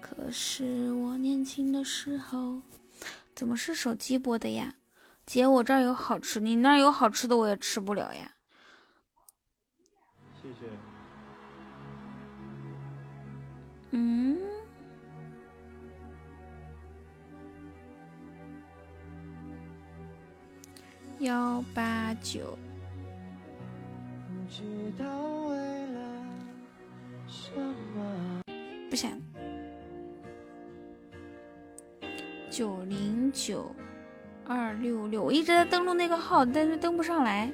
[0.00, 2.62] 可是我年轻的时候，
[3.34, 4.74] 怎么是手机播的呀？
[5.26, 8.32] 姐，我这儿有好吃，你那儿有好吃的我也吃不了呀。
[10.40, 10.70] 谢谢。
[13.90, 14.47] 嗯。
[21.20, 22.56] 幺八九，
[28.88, 29.10] 不想。
[32.48, 33.74] 九零九
[34.46, 37.50] 二六六，我一直在登录那个号，但是登不上来。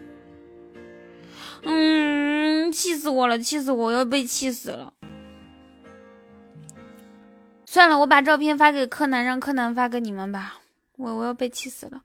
[1.62, 4.92] 嗯，气死我了，气死我，我要被气死了。
[7.64, 10.61] 算了，我把照片发给柯南，让柯南发给你们吧。
[10.96, 12.03] 我我要被气死了。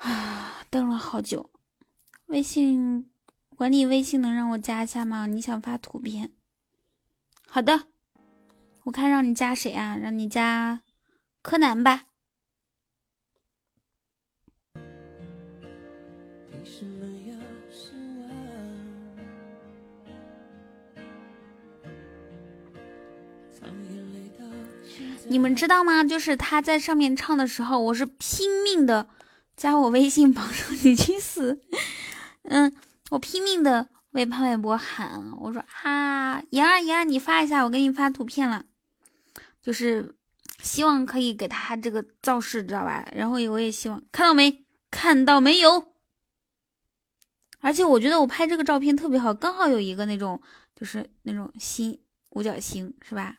[0.00, 1.50] 啊，等了好久，
[2.26, 3.10] 微信
[3.54, 5.26] 管理微信能让我加一下吗？
[5.26, 6.32] 你想发图片？
[7.46, 7.84] 好的，
[8.84, 9.98] 我看让你加谁啊？
[9.98, 10.80] 让你加
[11.42, 12.04] 柯南吧。
[25.28, 26.02] 你们知道吗？
[26.02, 29.06] 就是他在上面唱的时候，我是拼命的
[29.60, 31.60] 加我微信，帮说你去死。
[32.48, 32.74] 嗯，
[33.10, 38.64] 我拼命的为潘玮柏喊，我说啊，妍儿妍儿，你发一下，我给你发图片了，
[39.60, 40.14] 就是
[40.62, 43.06] 希望可以给他这个造势，知道吧？
[43.14, 44.64] 然后我也希望看到没？
[44.90, 45.92] 看到没有？
[47.58, 50.40] 而且我觉得我拍这个照片特别好，刚好有一个那种
[50.74, 53.36] 就是那种星五角星，是吧？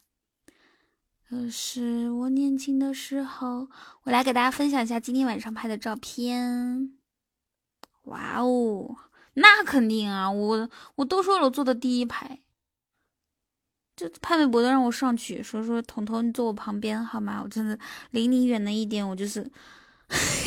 [1.31, 3.69] 可是我年轻的时候，
[4.03, 6.91] 我来给大家分享一下今天晚上拍的照片。
[8.03, 8.97] 哇哦，
[9.35, 12.41] 那肯定啊，我我都说了，我坐的第一排。
[13.95, 17.39] 这潘玮柏都让我上去，说说彤彤你坐我旁边好吗？
[17.41, 19.49] 我真的离你远了一点，我就是，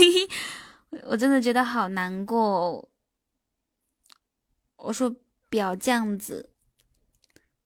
[1.05, 2.91] 我真的觉得好难过。
[4.77, 5.17] 我说
[5.49, 6.51] 表酱子，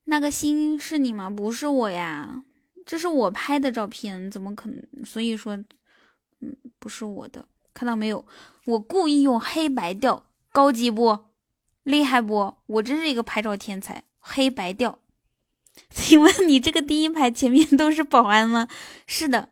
[0.05, 1.29] 那个心是你吗？
[1.29, 2.45] 不是我呀。
[2.89, 5.05] 这是我拍的照片，怎么可能？
[5.05, 5.55] 所以说，
[6.39, 8.25] 嗯，不是我的，看到没有？
[8.65, 11.25] 我故意用黑白调，高级不？
[11.83, 12.55] 厉害不？
[12.65, 14.97] 我真是一个拍照天才，黑白调。
[15.91, 18.67] 请问你这个第一排前面都是保安吗？
[19.05, 19.49] 是的，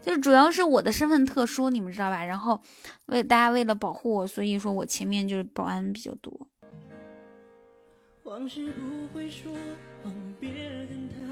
[0.00, 2.24] 就主要是我的身份特殊，你们知道吧？
[2.24, 2.62] 然后
[3.06, 6.46] 为大家为了保护我，所以说我前面就是保安比较多。
[8.22, 9.52] 往事不会说，
[10.38, 10.48] 别
[10.88, 11.24] 跟他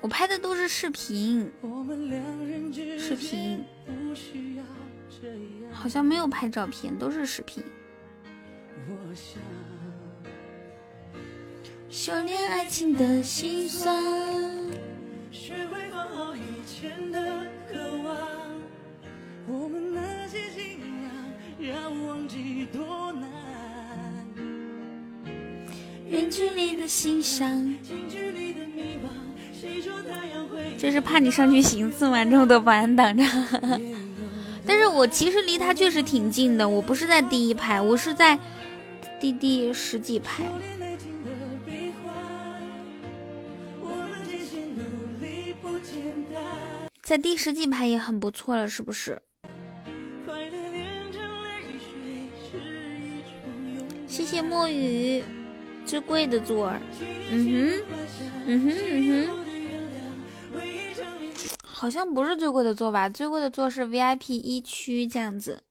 [0.00, 1.50] 我拍的都是视频，
[2.98, 3.64] 视频，
[5.72, 7.64] 好像没有拍照片，都是视频。
[11.88, 14.02] 修炼爱情的心酸。
[15.30, 18.16] 学会放好以前的渴望，
[19.48, 21.10] 我们那些信仰，
[21.72, 23.43] 要忘记多难。
[26.14, 27.74] 远距离的欣赏，
[30.78, 32.24] 这是怕你上去行刺吗？
[32.24, 33.24] 这么多保安挡着，
[34.64, 38.38] 但是我其实离他确实挺近的，我不是在第一排，我是在
[39.20, 40.44] 第第十几排，
[47.02, 49.20] 在第十几排也很不错了，是不是？
[54.06, 55.24] 谢谢墨雨。
[55.86, 56.72] 最贵的座，
[57.30, 57.82] 嗯哼，
[58.46, 60.60] 嗯哼，嗯哼，
[61.64, 63.08] 好像不是最贵的座吧？
[63.08, 65.62] 最贵的座是 VIP 一区这样子。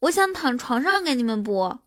[0.00, 1.80] 我想躺床上给你们播。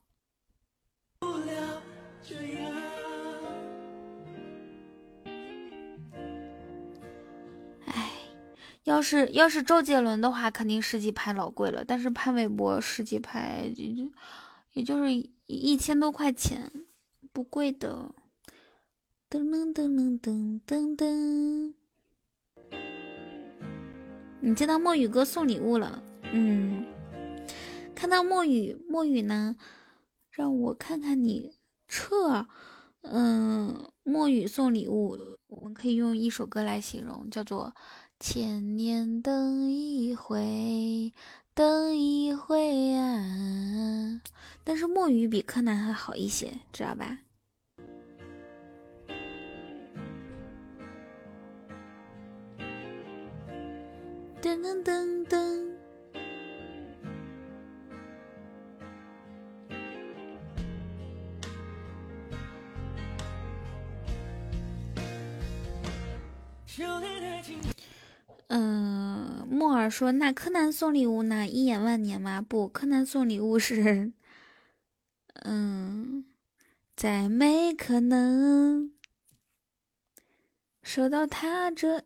[8.86, 11.84] 要是要是周杰伦的话，肯定十几拍老贵了。
[11.84, 14.12] 但是潘玮柏十几拍也就
[14.74, 15.12] 也就是
[15.48, 16.72] 一千多块钱，
[17.34, 18.14] 不贵的。
[19.28, 21.74] 噔噔噔噔噔噔噔，
[24.40, 26.04] 你见到墨雨哥送礼物了？
[26.32, 26.86] 嗯，
[27.96, 29.56] 看到墨雨墨雨呢，
[30.30, 31.56] 让我看看你
[31.88, 32.46] 撤。
[33.02, 35.18] 嗯，墨雨送礼物，
[35.48, 37.74] 我们可以用一首歌来形容，叫做。
[38.20, 41.14] 千年等一回，
[41.54, 44.22] 等一回啊！
[44.64, 47.20] 但是墨雨比柯南还好一些，知道吧？
[54.42, 55.66] 噔噔噔噔。
[68.48, 71.48] 嗯，木耳说：“那柯南送礼物呢？
[71.48, 72.42] 一眼万年吗？
[72.42, 74.12] 不，柯南送礼物是，
[75.44, 76.26] 嗯，
[76.96, 78.92] 再没可能
[80.84, 82.04] 收到他这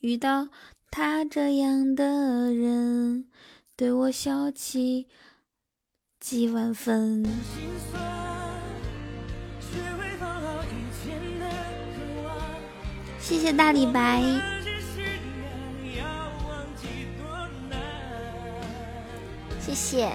[0.00, 0.48] 遇到
[0.90, 3.26] 他这样的人，
[3.74, 5.08] 对我笑起
[6.20, 7.24] 几万分。”
[13.18, 14.53] 谢谢大李白。
[19.74, 20.08] 谢谢，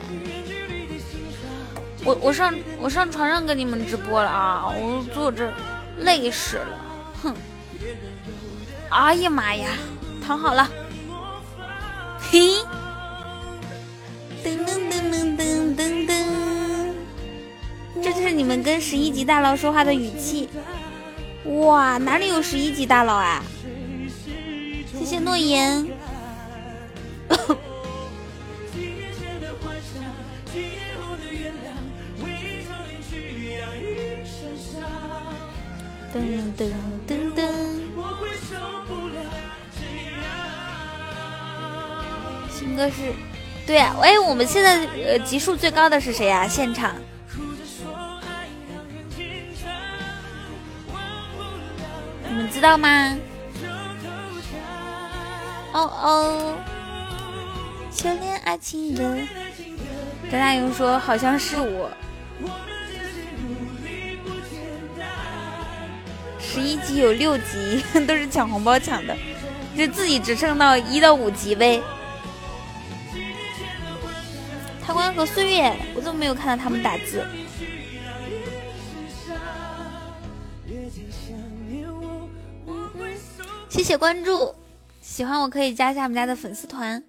[2.05, 4.65] 我我上我上床上跟你们直播了啊！
[4.69, 5.51] 我坐这
[5.97, 6.79] 累死了，
[7.21, 7.35] 哼！
[8.89, 9.67] 哎呀妈呀！
[10.25, 10.69] 躺好了。
[12.31, 12.39] 嘿，
[14.45, 16.13] 噔噔噔噔噔噔噔，
[18.01, 20.47] 这就是你们跟十一级大佬说话的语气。
[21.43, 23.43] 哇，哪里有十一级大佬啊？
[24.97, 25.85] 谢谢诺言。
[36.11, 36.15] 噔
[36.57, 36.71] 噔
[37.07, 37.39] 噔噔。
[42.51, 43.13] 新歌是，
[43.65, 46.47] 对啊，哎，我们现在呃级数最高的是谁呀？
[46.47, 46.95] 现场？
[52.27, 53.15] 你们知道吗？
[55.71, 56.55] 哦哦，
[57.91, 59.15] 修炼爱情的
[60.31, 61.89] 张大勇说好像是我。
[66.39, 69.15] 十一级有六级， 都是抢红包抢的，
[69.77, 71.81] 就自己只剩到一到五级呗。
[74.83, 77.23] 贪官和岁月，我怎么没有看到他们打字？
[83.69, 84.55] 谢谢关注，
[85.01, 87.03] 喜欢我可以加一下我们家的粉丝团。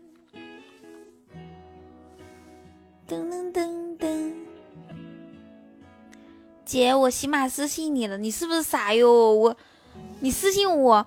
[3.11, 4.32] 噔噔噔噔。
[6.64, 9.34] 姐，我喜马私信你了，你是不是傻哟？
[9.34, 9.56] 我，
[10.20, 11.04] 你私信我，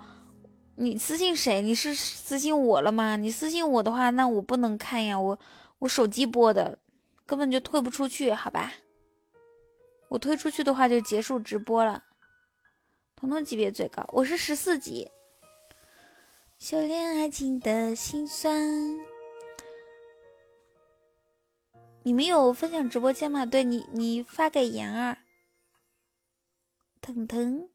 [0.75, 1.61] 你私信谁？
[1.61, 3.15] 你是私信我了吗？
[3.15, 5.39] 你私信我的话，那我不能看呀，我
[5.79, 6.77] 我手机播的，
[7.25, 8.73] 根本就退不出去，好吧？
[10.09, 12.03] 我推出去的话就结束直播了。
[13.15, 15.09] 彤彤级别最高，我是十四级。
[16.59, 18.53] 修炼爱情的心酸，
[22.05, 23.45] 你们有分享直播间吗？
[23.45, 25.17] 对你，你发给妍儿。
[26.99, 27.69] 腾腾，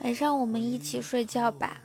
[0.00, 1.80] 晚上我们一起睡觉吧。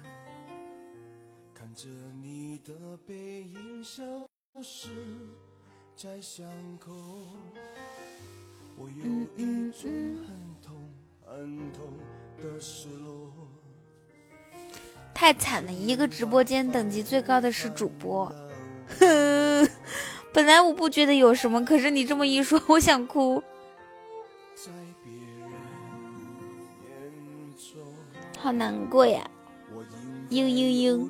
[9.03, 10.25] 嗯嗯嗯。
[15.13, 18.31] 太惨了，一个直播间等级最高的是主播。
[20.33, 23.41] 本来我不觉得有什么，可是你这么一说，我想哭。
[28.37, 29.27] 好难过呀！
[30.29, 31.09] 嘤嘤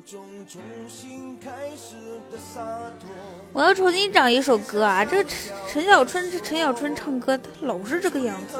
[3.52, 5.04] 我要重新找一首歌啊！
[5.04, 8.56] 这陈陈小春，这陈小春唱歌他老是这个样子。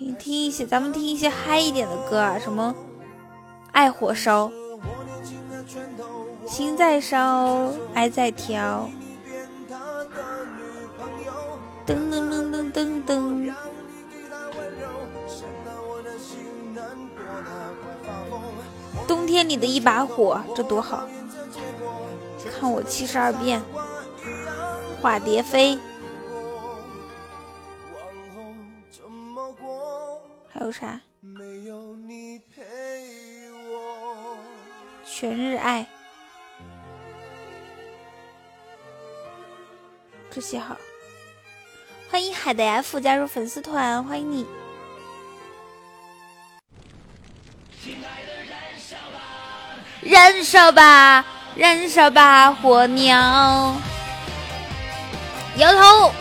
[0.00, 2.74] 听听一些，咱们听一些嗨一点的歌啊，什么？
[3.70, 4.50] 爱火烧，
[6.48, 8.88] 心在烧，爱在跳，
[11.86, 13.52] 噔噔噔噔噔噔。
[19.06, 21.06] 冬天里的一把火，这多好！
[22.58, 23.60] 看我七十二变，
[25.02, 25.78] 化蝶飞。
[30.70, 31.00] 有啥？
[35.04, 35.84] 全日爱，
[40.30, 40.76] 这些好。
[42.08, 44.46] 欢迎海的 F 加入粉丝团，欢迎你。
[50.02, 51.24] 燃烧吧，
[51.56, 53.74] 燃烧吧，火鸟！
[55.56, 56.12] 摇头。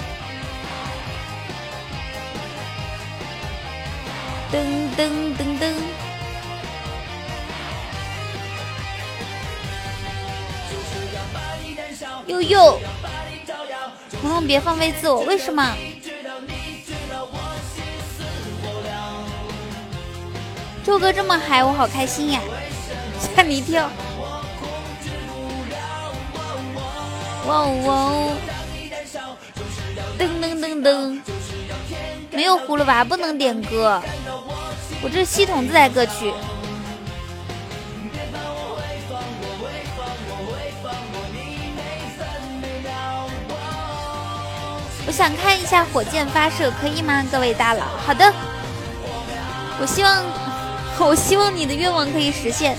[5.00, 5.72] 噔噔噔噔。
[12.28, 12.78] 悠悠，
[14.22, 15.74] 彤彤别放飞自我，为什么？
[20.84, 22.42] 周哥这么嗨，我好开心呀！
[23.22, 23.90] 吓你一跳！
[27.48, 28.36] 哇哦哇哦！
[30.20, 31.22] 噔噔噔噔，
[32.32, 34.02] 没有葫芦娃不能点歌，
[35.02, 36.34] 我这是系统自带歌曲。
[45.08, 47.26] 我想看一下火箭发射，可以吗？
[47.32, 48.32] 各位大佬，好的。
[49.80, 50.24] 我希望，
[51.00, 52.78] 我希望你的愿望可以实现。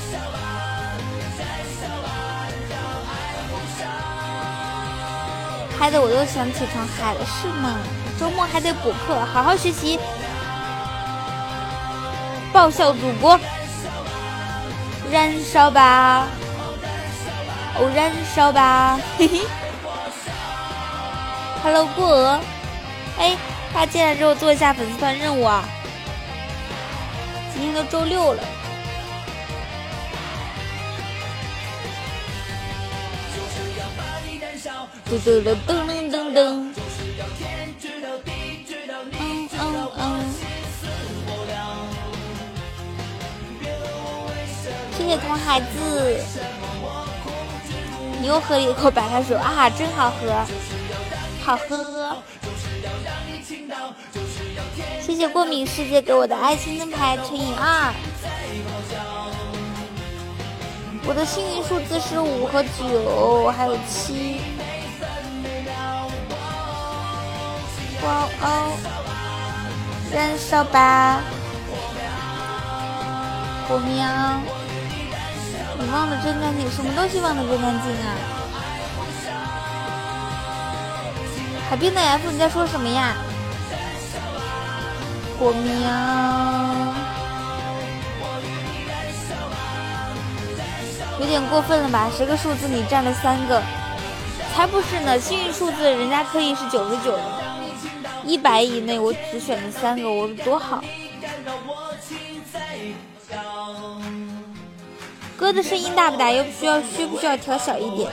[5.79, 7.79] 嗨的我都想起床嗨了，是吗？
[8.19, 9.99] 周末还得补课，好好学习。
[12.53, 13.39] 爆笑祖国，
[15.11, 16.27] 燃烧吧！
[17.77, 19.41] 哦，燃烧吧，嘿嘿。
[21.63, 22.41] Hello，过鹅，
[23.19, 23.37] 哎，
[23.73, 25.63] 他进来之后做一下粉丝团任务啊。
[27.55, 28.43] 今天都周六了。
[35.05, 36.73] 嘟嘟噜噔噔噔噔。
[39.19, 40.50] 嗯嗯嗯。
[45.11, 46.21] 谢谢童孩子。
[48.21, 50.47] 你又喝了一口白开水啊，真好喝，
[51.43, 52.17] 好喝喝。
[55.03, 57.93] 谢谢过敏世界给我的爱心灯牌乘以二。
[61.05, 64.41] 我的幸运数字是五和九，还有七。
[68.05, 68.77] 哇哦！
[70.13, 71.21] 燃烧吧，
[73.67, 74.41] 火苗！
[75.81, 78.15] 你忘的真干净，什么东西忘的真干净啊？
[81.71, 83.17] 海边的 F，你在说什么呀？
[85.39, 85.91] 火苗！
[91.19, 92.11] 有点过分了吧？
[92.15, 93.63] 十个数字你占了三个，
[94.55, 95.19] 才不是呢！
[95.19, 97.23] 幸运数字人家可以是九十九的。
[98.25, 100.85] 一百以内，我只选了三个，我多好。
[105.41, 106.31] 歌的声音大不大？
[106.31, 108.13] 又不需要，需不需要调小一点？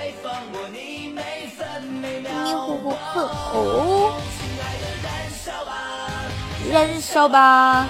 [0.80, 4.14] 迷迷糊糊哼哦，
[6.72, 7.86] 燃烧吧，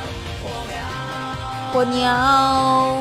[1.72, 2.98] 火鸟。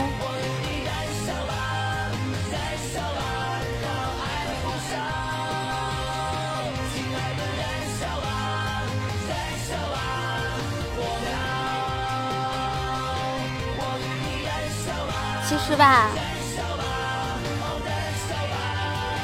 [15.49, 16.11] 其实吧，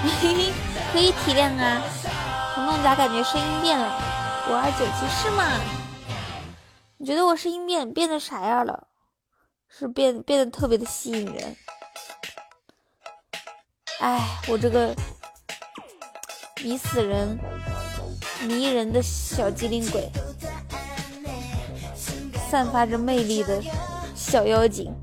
[0.03, 0.53] 嘿嘿，
[0.93, 1.83] 可以体谅啊。
[2.55, 4.01] 彤彤咋感觉声音变了？
[4.49, 5.61] 五二九七是吗？
[6.99, 8.87] 你觉得我声音变变得啥样了？
[9.69, 11.57] 是变变得特别的吸引人。
[13.99, 14.95] 哎，我这个
[16.63, 17.37] 迷死人、
[18.43, 20.09] 迷人的小机灵鬼，
[22.49, 23.61] 散发着魅力的
[24.15, 24.95] 小妖精。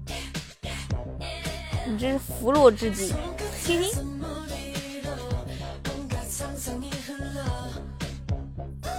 [1.90, 3.12] 你这是俘虏之己，
[3.66, 3.92] 嘿嘿。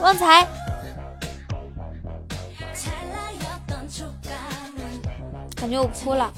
[0.00, 0.44] 旺财，
[5.54, 6.32] 感觉我哭了，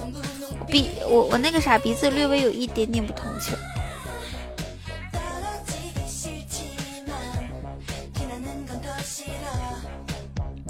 [0.69, 3.53] 鼻我我那个啥鼻子略微有一点点不通气。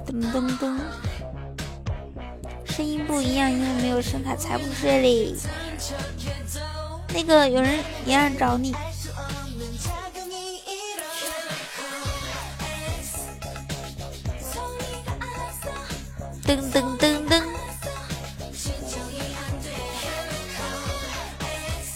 [0.07, 0.79] 噔噔噔，
[2.75, 5.35] 声音不一样，因为没有声卡，才不睡嘞。
[7.15, 8.75] 那个有人也想找你，
[16.47, 17.43] 噔噔噔噔，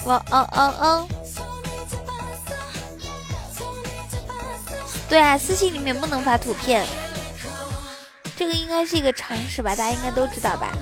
[0.04, 1.08] 哇哦哦哦，
[5.08, 6.86] 对啊，私信里面不能发图片，
[8.36, 10.76] 这个应该是一个常识吧，大家应该都知道吧。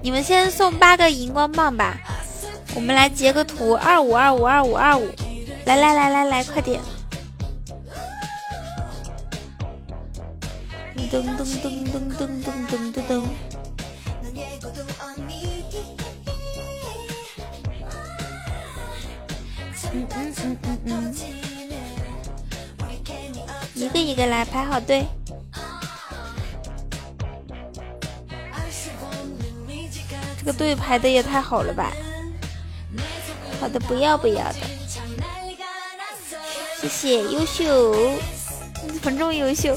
[0.00, 1.98] 你们先送八个荧光棒吧，
[2.74, 5.08] 我们来截个图，二五二五二五二五，
[5.64, 6.80] 来来来来来，快点！
[11.10, 11.44] 噔噔噔
[11.90, 13.22] 噔噔噔噔噔噔。
[19.92, 21.43] 嗯嗯嗯嗯嗯，
[23.84, 25.04] 一个一个来排好队。
[30.38, 31.92] 这个队排的也太好了吧！
[33.60, 34.56] 好的，不要不要的，
[36.80, 37.94] 谢谢，优秀，
[38.86, 39.76] 你怎么这么优秀？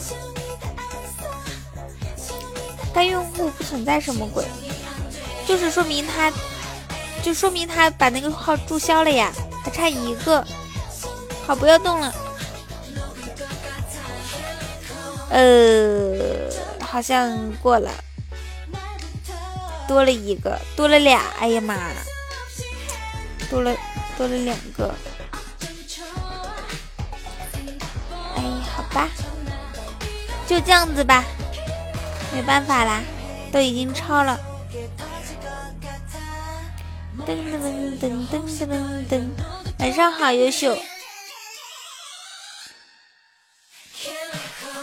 [2.94, 4.46] 该用户不存在什么鬼？
[5.46, 6.32] 就是说明他，
[7.22, 9.34] 就说明他把那个号注销了呀，
[9.64, 10.46] 还差一个。
[11.46, 12.14] 好，不要动了。
[15.30, 16.50] 呃，
[16.82, 17.92] 好像过了。
[19.88, 21.78] 多了一个，多了俩，哎呀妈，
[23.50, 23.74] 多了
[24.18, 24.94] 多了两个，
[28.36, 28.44] 哎，
[28.76, 29.08] 好吧，
[30.46, 31.24] 就这样子吧，
[32.34, 33.02] 没办法啦，
[33.50, 34.38] 都已经超了。
[37.26, 39.24] 噔噔噔噔噔噔噔，
[39.80, 40.78] 晚上好，优秀。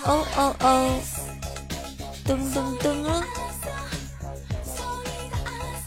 [0.07, 1.01] 哦哦哦，
[2.27, 3.23] 噔噔噔。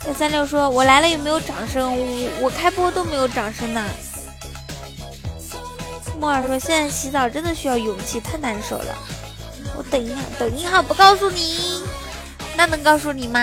[0.04, 1.96] 小三六说：“我来了有没有掌声？
[1.96, 3.86] 我我开播都没有掌声呢。”
[6.20, 8.96] 莫尔说：“现在洗澡真的需要勇气，太难受了。
[9.76, 11.84] 我等一下，抖音号不告诉你，
[12.56, 13.40] 那能告诉你吗？”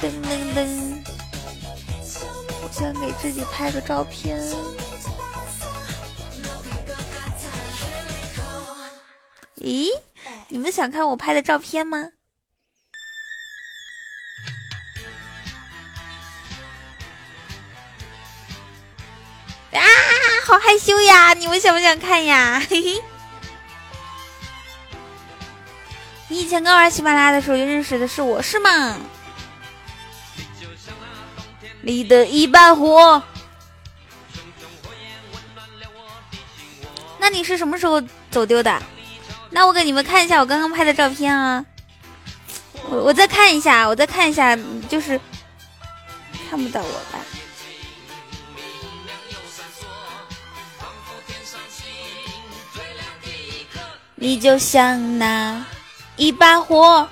[0.00, 0.89] 噔噔噔，
[2.80, 4.40] 我想给自己拍个照片。
[9.56, 9.90] 咦，
[10.48, 12.08] 你们想看我拍的照片吗？
[19.72, 19.80] 啊，
[20.46, 21.34] 好害羞呀！
[21.34, 22.62] 你们想不想看呀？
[22.66, 23.02] 嘿嘿。
[26.28, 28.96] 你以前刚玩喜马拉雅的时候就认识的是我是吗？
[31.82, 33.22] 你的一把火。
[37.18, 38.82] 那你是什么时候走丢的？
[39.50, 41.64] 那我给你们看一下我刚刚拍的照片啊，
[42.88, 44.56] 我我再看一下，我再看一下，
[44.88, 45.20] 就是
[46.48, 47.18] 看不到我吧？
[54.14, 55.64] 你就像那
[56.16, 57.08] 一把火，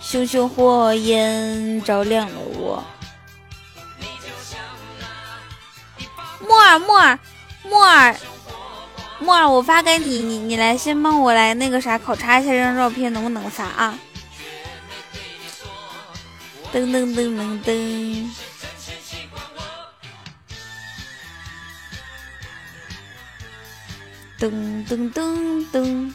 [0.00, 2.82] 熊熊火焰照亮了我。
[6.56, 7.18] 木耳，木耳，
[7.64, 8.16] 木耳。
[9.18, 13.98] 木耳，我发给你，你你来先帮我来那个啥考察一下这张照片能不能发啊？
[16.72, 18.30] 噔噔噔噔噔，
[24.40, 24.50] 噔
[24.86, 26.12] 噔噔噔，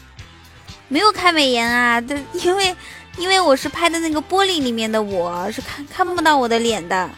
[0.88, 2.74] 没有开美颜啊，这因为
[3.16, 7.08] 因为我是拍的那个玻璃里面的，我是看看不到我的脸的。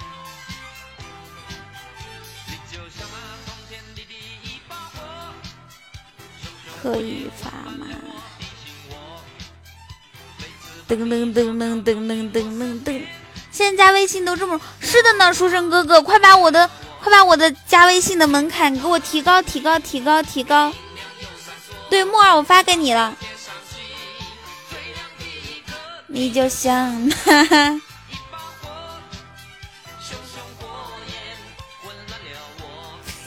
[6.84, 7.86] 可以发吗？
[10.86, 13.02] 噔噔噔噔噔噔噔噔噔！
[13.50, 14.60] 现在加微信都这么……
[14.80, 16.68] 是的呢，书生哥哥，快把我的
[17.02, 20.70] 快把我的加微信的门槛给我提高提高提高提高！
[21.88, 23.16] 对，木耳我发给你了，
[26.06, 27.80] 你就像哈哈。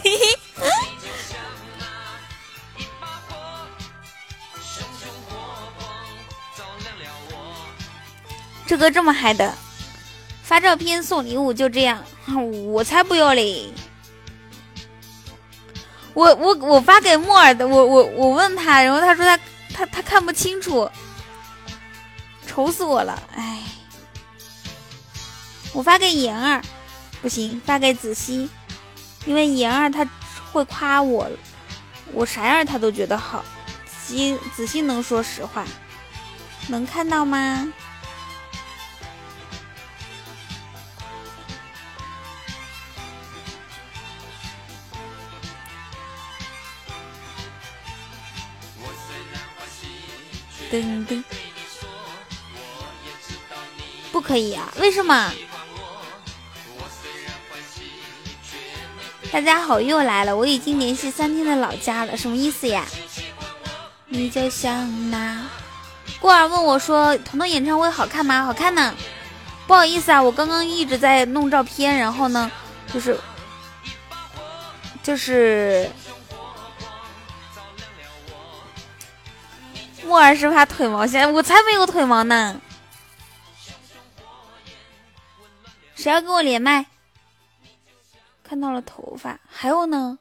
[0.04, 0.87] 嘿嘿。
[8.68, 9.54] 这个这么嗨的，
[10.44, 12.04] 发照片送礼物就这样，
[12.68, 13.72] 我才不要嘞！
[16.14, 19.40] 我我我发给木耳的，我我我问他，然后他说他
[19.74, 20.90] 他他看不清楚，
[22.46, 23.64] 愁死我了，哎！
[25.74, 26.62] 我发给妍儿，
[27.22, 28.50] 不行，发给子熙，
[29.26, 30.06] 因为妍儿他
[30.52, 31.30] 会夸我，
[32.12, 33.46] 我啥样他都觉得好。
[33.86, 35.66] 子熙子熙能说实话，
[36.68, 37.72] 能看到吗？
[50.72, 51.24] 噔噔，
[54.12, 54.72] 不可以啊？
[54.80, 55.32] 为什么？
[59.32, 62.86] 大家好，又来了，我已经联系三天的老家了，什么意思呀？
[64.08, 65.46] 你就像那
[66.20, 68.96] 过儿问我说：“彤彤演唱会好看吗？”好看呢。
[69.68, 72.50] 不好意思啊，我刚刚一直在弄照片，然后呢，
[72.94, 73.20] 就是
[75.04, 75.90] 就是。
[80.08, 82.62] 木耳是怕腿毛线，我才没有腿毛呢。
[85.96, 86.86] 谁要跟我连麦？
[88.42, 90.18] 看到了头发，还有呢？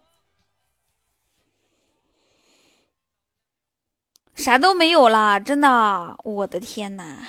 [4.35, 7.25] 啥都没有了，真的，我的天呐，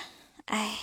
[0.45, 0.77] 哎，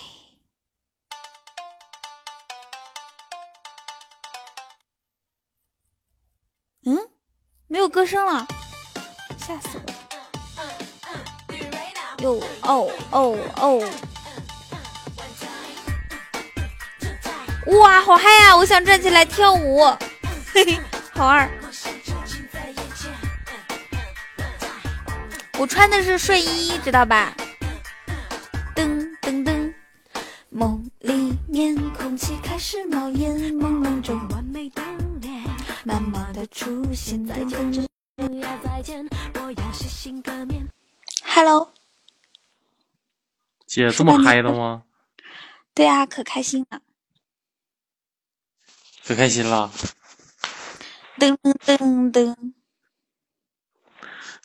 [6.85, 6.97] 嗯，
[7.67, 8.47] 没有歌声了，
[9.37, 10.04] 吓死我！
[12.25, 13.85] 哟哦哦哦！
[17.79, 18.57] 哇，好嗨呀！
[18.57, 19.85] 我想站起来跳舞，
[20.55, 20.81] 嘿嘿，
[21.13, 21.47] 好二。
[25.59, 27.35] 我穿的是睡衣，知道吧？
[28.75, 29.75] 噔噔噔，
[30.49, 34.81] 梦里面空气开始冒烟，朦胧中完美的
[35.21, 35.43] 脸，
[35.85, 37.23] 慢慢的出现。
[37.27, 37.87] 再见，
[38.63, 40.67] 再见，我要洗心革面。
[41.23, 41.69] Hello。
[43.75, 44.85] 姐这么嗨的吗？
[45.75, 46.81] 对啊，可开心了，
[49.05, 49.69] 可开心了。
[51.19, 52.53] 噔噔噔噔。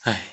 [0.02, 0.28] 哎，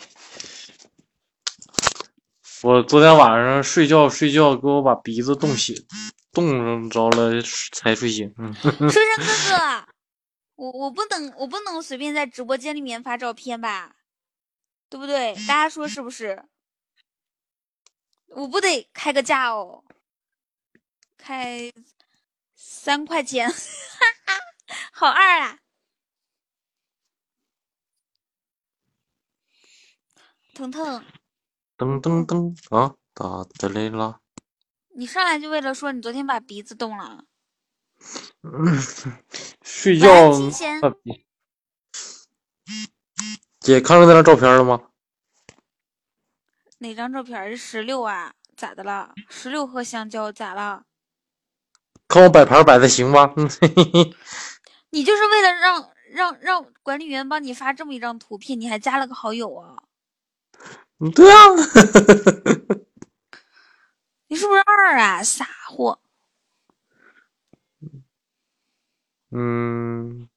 [2.63, 5.77] 我昨天晚上睡觉睡觉，给我把鼻子冻醒，
[6.33, 7.43] 冻着了
[7.73, 8.35] 才睡醒。
[8.39, 9.89] 嗯，书生哥哥，
[10.55, 13.97] 我我不能我不能随便在直播间里面发照片吧，
[14.89, 15.35] 对不对？
[15.47, 16.43] 大家说是不是？
[18.37, 19.83] 我不得开个价哦，
[21.17, 21.73] 开
[22.55, 23.51] 三块钱，
[24.93, 25.59] 好二啊！
[30.53, 31.03] 腾腾，
[31.79, 34.21] 噔噔噔啊，打的来了。
[34.95, 37.25] 你上来就为了说你昨天把鼻子冻了？
[38.45, 38.79] 嗯，
[39.63, 40.31] 睡觉。
[43.61, 44.91] 姐看到那张照片了吗？
[46.79, 47.51] 哪张照片？
[47.51, 48.33] 是十六啊？
[48.57, 49.13] 咋的了？
[49.29, 50.85] 十六和香蕉咋了？
[52.09, 53.35] 看我摆盘摆的行吗？
[54.91, 59.77] 你就是为了让让让管理员帮你发这么一张图片，你还加了个好友啊？
[61.01, 61.37] 嗯，对啊，
[64.29, 65.23] 你是不是二啊？
[65.23, 66.01] 傻货。
[69.33, 70.29] 嗯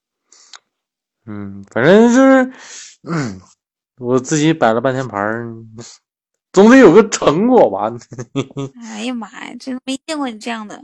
[1.26, 2.52] 嗯，反正就是，
[3.04, 3.40] 嗯，
[3.98, 5.22] 我自己摆了半天盘，
[6.52, 7.92] 总得有个成果吧？
[8.82, 10.84] 哎呀妈呀，真没见过你这样的。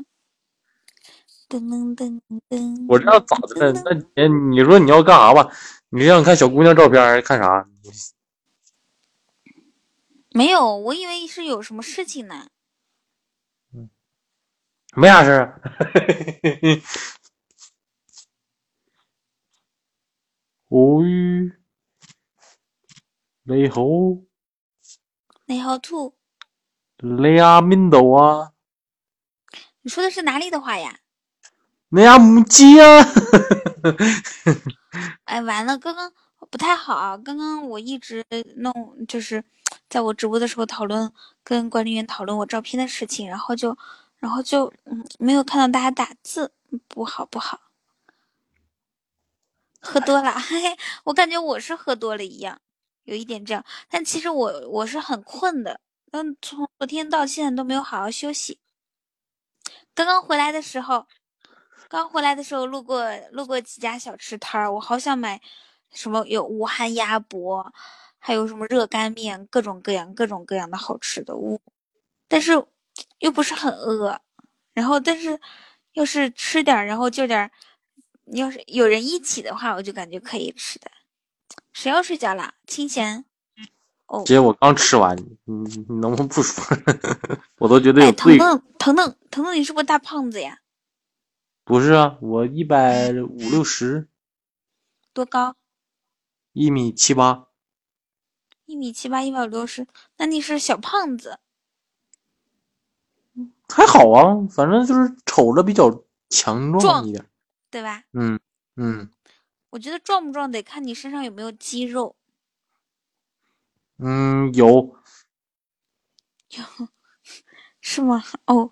[1.50, 2.86] 噔噔噔噔。
[2.88, 3.82] 我这样咋的了？
[4.16, 5.52] 那你，你说你要干啥吧？
[5.90, 7.68] 你想看小姑娘照片还是看啥？
[10.32, 12.48] 没有，我以为是有什么事情呢。
[13.74, 13.90] 嗯，
[14.96, 15.62] 没啥事儿。
[20.70, 21.54] 哦吁，
[23.44, 23.70] 你
[25.48, 25.54] 好。
[25.54, 26.16] 你好，兔。
[26.98, 28.54] 你阿明豆啊？
[29.82, 31.00] 你说的是哪里的话呀？
[31.90, 33.06] 你阿母鸡啊？
[35.26, 36.12] 哎，完了，刚刚
[36.50, 37.16] 不太好。
[37.18, 38.26] 刚刚我一直
[38.58, 39.44] 弄，就是。
[39.88, 41.12] 在我直播的时候讨论，
[41.44, 43.78] 跟管理员讨论我照片的事情，然后就，
[44.18, 46.52] 然后就，嗯，没有看到大家打字，
[46.88, 47.62] 不好不好。
[49.80, 52.60] 喝多了，嘿嘿，我感觉我是喝多了一样，
[53.06, 55.80] 有一点这样，但其实我我是很困的，
[56.12, 58.60] 嗯，从昨天到现在都没有好好休息。
[59.96, 61.08] 刚刚回来的时候，
[61.88, 65.42] 刚回来的时候路过路过几家小吃摊儿，我好想买
[65.94, 67.74] 什么有武汉鸭脖。
[68.18, 71.62] 还有什么热干面，各种各样、各种各样的好吃的，我，
[72.28, 72.54] 但是
[73.20, 74.20] 又不是很饿，
[74.74, 75.40] 然后但是
[75.94, 77.52] 要是吃点，然后就点，
[78.34, 80.90] 要是有人一起的话，我就感觉可以吃的。
[81.76, 82.54] 谁要睡觉啦？
[82.66, 83.26] 清闲。
[84.08, 86.64] 哦，姐，我刚吃完，你你能不能不说？
[87.60, 88.38] 我都觉得有罪。
[88.38, 88.48] 腾
[88.80, 90.60] 腾腾腾腾腾，你是不是大胖子呀？
[91.66, 94.08] 不是啊，我一百五六十。
[95.12, 95.58] 多高？
[96.54, 97.48] 一米七八。
[98.66, 99.86] 一米七八，一百五六十，
[100.18, 101.40] 那你是小胖子？
[103.68, 107.26] 还好啊，反正就是瞅着比较强壮一点，
[107.70, 108.04] 对吧？
[108.14, 108.40] 嗯
[108.78, 109.10] 嗯。
[109.76, 112.16] 我觉得壮不壮得看你身上有没有肌肉。
[113.98, 114.96] 嗯，有。
[116.52, 116.64] 有，
[117.82, 118.24] 是吗？
[118.46, 118.72] 哦。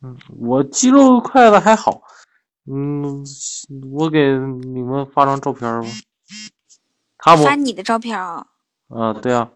[0.00, 2.02] 嗯，我肌肉块的还好。
[2.64, 3.24] 嗯，
[3.92, 5.86] 我给你们发张照片吧。
[7.18, 8.48] 他发你的照片啊？
[8.88, 9.52] 啊，对啊。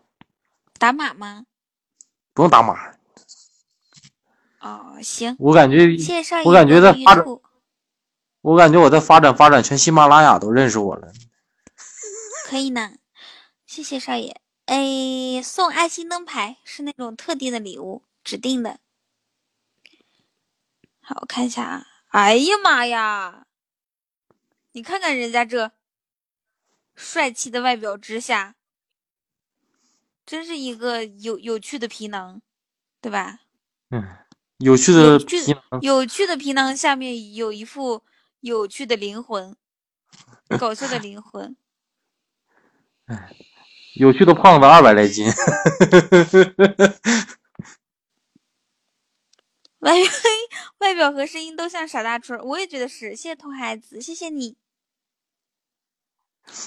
[0.79, 1.45] 打码吗？
[2.33, 2.77] 不用打码。
[4.61, 5.35] 哦，行。
[5.41, 5.89] 我感觉，
[6.45, 7.25] 我感觉在发展，
[8.45, 11.11] 我感觉我在发展发展，全喜马拉雅都认识我了。
[12.45, 12.92] 可以呢，
[13.64, 14.38] 谢谢少爷。
[14.66, 18.78] 哎，送爱心灯牌是那种特定的礼物，指定的。
[21.01, 21.86] 好，我看一下啊。
[22.09, 23.47] 哎呀妈呀！
[24.72, 25.72] 你看看人家这。
[26.95, 28.55] 帅气的外表之下，
[30.24, 32.40] 真是一个有有趣的皮囊，
[33.01, 33.40] 对吧？
[33.90, 34.01] 嗯，
[34.59, 38.05] 有趣的皮囊，有趣的皮囊下面有一副
[38.45, 39.57] 有趣的灵魂，
[40.59, 41.57] 搞笑的灵魂。
[43.07, 43.34] 哎，
[43.97, 45.26] 有趣的胖子二百来斤，
[49.80, 50.11] 外表
[50.76, 53.16] 外表和声音都像傻大春，我也觉得是。
[53.16, 54.59] 谢谢童孩子，谢谢你。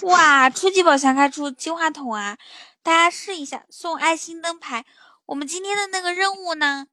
[0.02, 0.50] 哇！
[0.50, 2.36] 初级宝箱开出金话筒啊！
[2.82, 4.84] 大家试一下送爱心灯牌。
[5.26, 6.88] 我们今天的那个任务呢？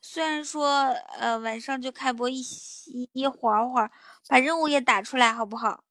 [0.00, 0.88] 虽然说
[1.18, 2.42] 呃晚上就开播一
[3.12, 3.90] 一会儿会儿，
[4.28, 5.84] 把任务也打出来好不好？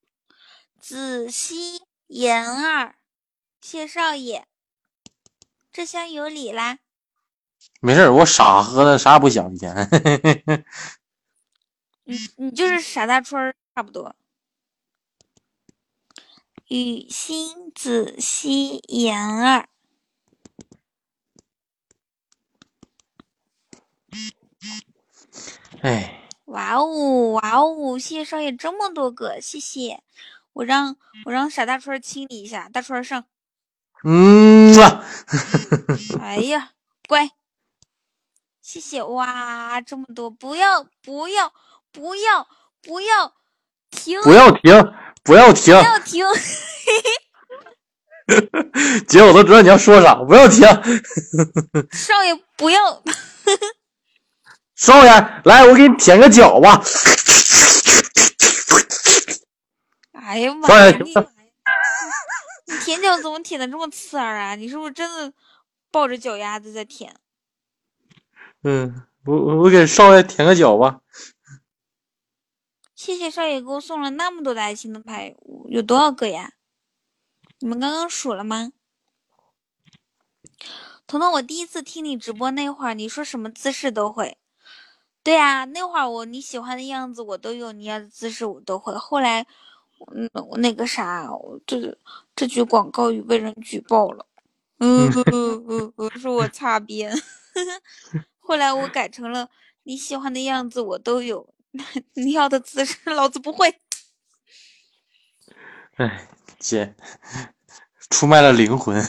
[0.79, 2.95] 子熙言儿，
[3.61, 4.45] 谢少爷，
[5.71, 6.79] 这厢有礼啦。
[7.81, 9.53] 没事，我傻喝的，啥也不想。
[9.53, 9.75] 一天，
[12.03, 12.15] 你
[12.47, 14.15] 你就是傻大春儿差不多。
[16.67, 19.67] 雨欣子熙言儿，
[25.81, 27.97] 哎，哇哦哇哦！
[27.99, 30.01] 谢谢少爷这么多个，谢谢。
[30.53, 33.23] 我让我让傻大川亲你一下，大川上。
[34.03, 35.03] 嗯啊，
[36.21, 36.71] 哎呀，
[37.07, 37.29] 乖，
[38.61, 39.79] 谢谢哇！
[39.81, 41.53] 这么多，不要不要
[41.91, 42.47] 不要
[42.81, 43.33] 不要
[43.91, 44.21] 停！
[44.21, 46.25] 不要停，不要停，不要停！
[49.07, 50.61] 姐，我都知道你要说啥，不要停。
[51.91, 53.03] 少爷不要，
[54.79, 55.11] 少爷，
[55.43, 56.81] 来，我给你舔个脚吧。
[60.13, 60.97] 哎呀妈呀！
[61.03, 61.13] 你
[62.65, 64.55] 你 舔脚怎么舔的这么刺耳啊？
[64.55, 65.33] 你是不是真的
[65.91, 67.13] 抱着脚丫子在舔？
[68.63, 71.01] 嗯，我我给少爷舔个脚吧。
[72.95, 75.35] 谢谢少爷给我送了那么多的爱心的牌，
[75.67, 76.53] 有多少个呀？
[77.59, 78.71] 你们刚刚数了吗？
[81.05, 84.37] 彤彤，我第一次听你直播那会儿，你说什么姿势都会。
[85.29, 88.91] 对呀、那会儿我你喜欢的样子我都有，你要的姿势我都会。
[88.95, 89.45] 后来，
[90.15, 91.95] 嗯，我那个啥，我这
[92.35, 94.25] 这句广告语被人举报了，
[94.79, 97.15] 嗯嗯嗯嗯，是我擦边。
[98.41, 99.47] 后来我改成了
[99.83, 101.53] 你喜欢的样子我都有，
[102.15, 103.75] 你要的姿势老子不会。
[105.97, 106.27] 哎，
[106.57, 106.95] 姐，
[108.09, 108.99] 出卖了灵魂。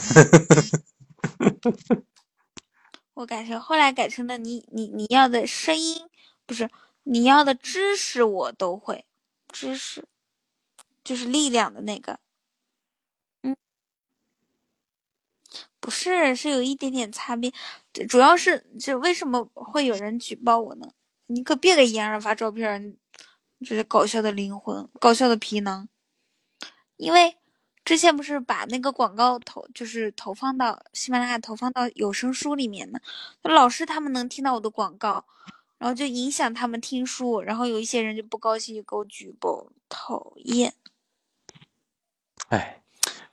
[3.15, 6.07] 我改成后来改成了你你你要的声音
[6.51, 6.69] 不是
[7.03, 9.05] 你要的知识我都会，
[9.47, 10.05] 知识
[11.01, 12.19] 就是力量的那个，
[13.43, 13.55] 嗯，
[15.79, 17.53] 不是是有一点点擦边，
[18.09, 20.91] 主要是这为什么会有人举报我呢？
[21.27, 22.97] 你可别给妍儿发照片，
[23.61, 25.87] 这是搞笑的灵魂，搞笑的皮囊，
[26.97, 27.37] 因为。
[27.83, 33.01] 之前不是把那个广告投，就是投放到喜马拉雅投放到有声书里面的，
[33.41, 35.25] 老师他们能听到我的广告，
[35.81, 40.75] 然后就影响他们听书，然后有一些人就不高兴，就给我举报，讨厌。
[42.49, 42.83] 哎，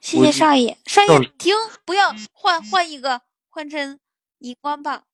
[0.01, 3.21] 谢谢少爷，少少爷停，不要换换一个，
[3.51, 4.01] 换成
[4.39, 5.05] 荧光棒。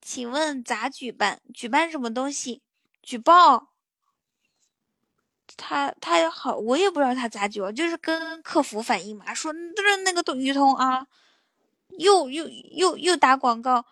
[0.00, 1.42] 请问咋举办？
[1.52, 2.62] 举办什么东西？
[3.02, 3.72] 举报？
[5.56, 11.04] 他他也好，我也不知道他咋举报，就是跟客服反映嘛，说就是那个东于彤啊，
[11.98, 13.84] 又又又又打广告，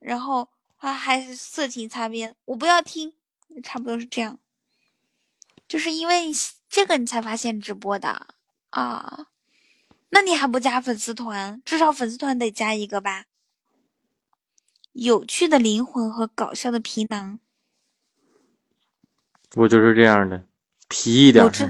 [0.00, 0.50] 然后
[0.84, 3.14] 他还是色情擦边，我不要听，
[3.62, 4.38] 差不多是这样。
[5.66, 6.30] 就是因为
[6.68, 8.26] 这个你才发现直播的
[8.68, 9.28] 啊？
[10.10, 11.62] 那你还不加粉丝团？
[11.64, 13.24] 至少粉丝团得加一个吧？
[14.92, 17.40] 有趣的灵魂和搞笑的皮囊，
[19.54, 20.44] 我就是这样的，
[20.88, 21.42] 皮一点。
[21.46, 21.66] 我知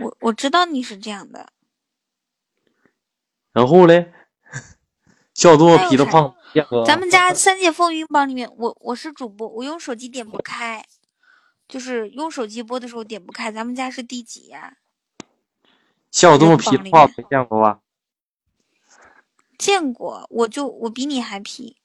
[0.00, 1.52] 我我知道你是这样的。
[3.52, 4.12] 然后嘞，
[5.34, 6.36] 笑多皮的胖燕哥，
[6.86, 10.84] 咱们家三界风云榜里面，我我是主播，我用手机点不开，
[11.66, 13.50] 就是用手机播的时候点不开。
[13.50, 14.76] 咱们家是第几呀？
[16.10, 16.90] 像我这么皮的没
[17.28, 17.80] 见过吧？
[19.58, 21.76] 见过，我就我比你还皮。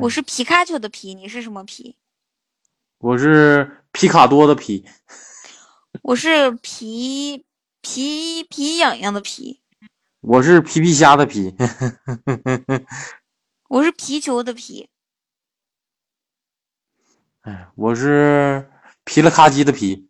[0.00, 1.96] 我是皮卡丘的皮，你是什么皮？
[2.98, 4.84] 我是皮卡多的皮，
[6.02, 7.46] 我是皮
[7.80, 9.62] 皮皮痒痒的皮，
[10.26, 11.54] 我是皮皮虾的皮，
[13.68, 14.88] 我是皮球的皮，
[17.42, 18.70] 哎，我是
[19.04, 20.08] 皮了咔叽的皮。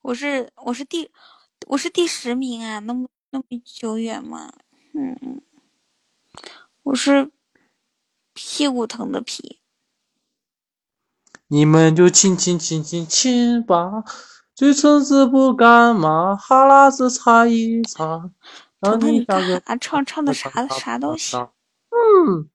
[0.00, 1.10] 我是我是第
[1.66, 4.50] 我是第十名啊，那么那么久远吗？
[4.94, 5.42] 嗯，
[6.84, 7.30] 我是
[8.32, 9.60] 屁股疼的皮。
[11.48, 14.04] 你们就亲亲亲亲亲吧，
[14.54, 18.30] 嘴唇子不干嘛，哈喇子擦一擦，
[18.80, 21.36] 让彤彤，你你像个干啥唱唱的啥啥东西？
[21.36, 22.48] 嗯，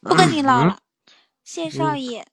[0.00, 0.80] 不跟你唠嗯了，
[1.44, 2.26] 谢谢少爷，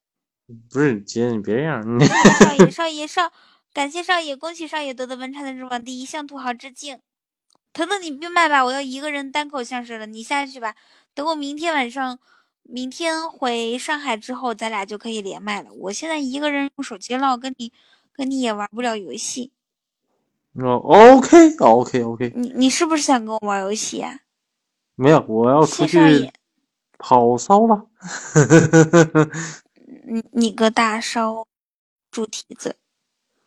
[0.69, 1.84] 不是姐，你别这样，
[2.39, 3.32] 少爷，少爷少，
[3.73, 6.99] 感谢少爷，恭喜少爷夺得文产的日榜第一，向土豪致敬。
[7.73, 10.75] 腾腾，你闭麦吧，我要一个人单口相声了，你下去吧。
[11.13, 12.17] 等我明天晚上，
[12.63, 15.71] 明天回上海之后，咱俩就可以连麦了。
[15.73, 17.71] 我现在一个人用手机唠，跟你
[18.13, 19.51] 跟你也玩不了游戏。
[20.65, 20.81] 哦
[21.17, 24.19] ，OK OK OK，你你是不是想跟我玩游戏啊？
[24.95, 26.31] 没有，我要出去
[26.97, 27.85] 跑骚了。
[30.07, 31.45] 你你个大骚
[32.09, 32.77] 猪蹄子！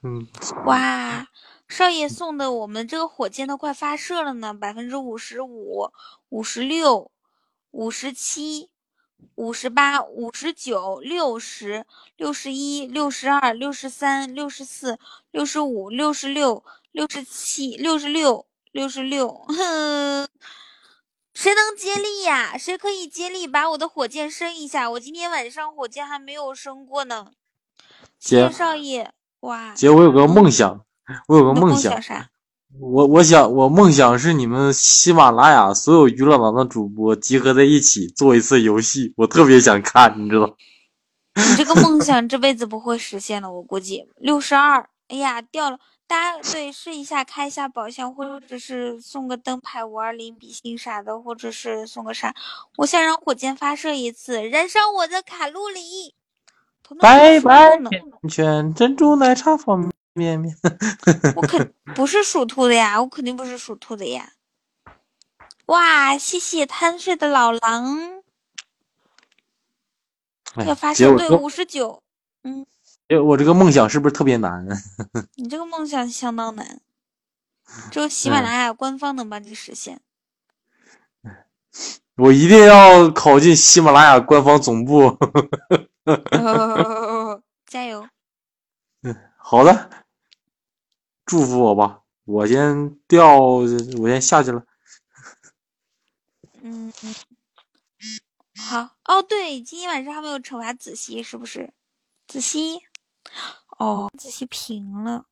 [0.03, 0.27] 嗯，
[0.67, 1.27] 哇，
[1.69, 5.91] 少爷送的我们这个火箭都快发射了呢，百分之五十五、
[6.29, 7.11] 五十六、
[7.73, 8.71] 五十七、
[9.35, 11.85] 五十八、五十九、六十、
[12.17, 14.99] 六十一、六十二、六十三、六十四、
[15.31, 20.29] 六十五、六十六、六十七、六十六、六十六，哼，
[21.33, 22.59] 谁能接力呀？
[22.59, 24.91] 谁可以接力把我的火箭升一下？
[24.91, 27.29] 我今天晚上火箭还没有升过呢。
[28.19, 29.73] 姐少爷，哇！
[29.75, 30.85] 姐，我有个梦想，
[31.29, 32.29] 我有个梦想啥？
[32.81, 40.57] 我我想我梦想是你们喜马拉雅所有娱乐党的主播集合在一起做一次游戏，我特别想看，你知道？
[41.37, 44.09] 你这个梦 想这辈子不会实现了，我估计。
[44.17, 45.79] 六十二，哎呀，掉了！
[46.11, 52.35] 大家对试一下开一下宝箱，或者是送个灯牌五二零比心啥的，或者是送个啥？
[52.79, 56.17] 我想让火箭发射一次，燃烧我的卡路里。
[56.99, 60.53] 拜拜甜圈珍珠奶茶方便面。
[61.37, 64.33] 我肯不是属兔的呀，我肯定不是属兔的呀。
[65.67, 68.21] 哇，谢谢贪睡的老狼。
[70.67, 72.03] 要发射对五十九，
[72.43, 72.67] 嗯。
[73.11, 74.65] 哎，我这个梦想是不是特别难？
[75.35, 76.81] 你这个梦想相当难，
[77.91, 80.01] 只有喜马拉雅官方能帮你实现。
[82.15, 85.19] 我一定要考进喜马拉雅官方总部。
[87.67, 88.09] 加油！
[89.03, 89.91] 嗯，好的，
[91.27, 92.03] 祝福我吧。
[92.27, 93.67] 我先掉，我
[94.09, 94.65] 先下去了。
[96.63, 96.93] 嗯，
[98.57, 99.21] 好哦。
[99.21, 101.73] 对，今天晚上还没有惩罚子熙，是不是？
[102.29, 102.81] 子熙。
[103.79, 105.27] 哦，子熙平了，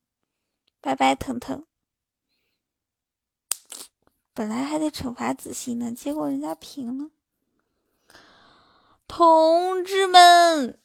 [0.80, 1.64] 拜拜，腾腾。
[4.32, 7.10] 本来还得惩罚子熙呢，结果人家平了。
[9.06, 10.78] 同志们，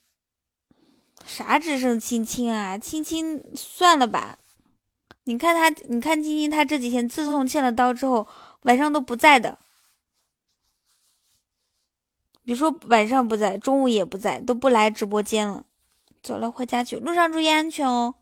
[1.26, 2.78] 啥只剩青青啊？
[2.78, 4.40] 青青算了吧。
[5.26, 8.28] 你看他，你看青青，他这几天自从欠了刀之后，
[8.64, 9.60] 晚上都不在的。
[12.44, 15.66] 比如说晚上不在，中午也不在，都不来直播间了。
[16.24, 16.96] 走了，回家去。
[16.96, 18.16] 路上注意安全哦。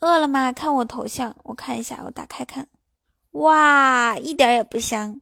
[0.00, 0.52] 饿了吗？
[0.52, 2.68] 看我头像，我看一下，我打开看。
[3.30, 5.20] 哇，一点也不香。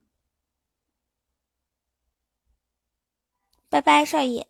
[3.69, 4.49] 拜拜，少爷。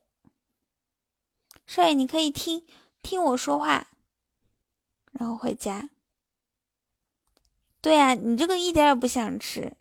[1.67, 2.65] 少爷，你可以听
[3.03, 3.89] 听我说话，
[5.13, 5.91] 然后回家。
[7.81, 9.77] 对啊，你这个一点也不想吃，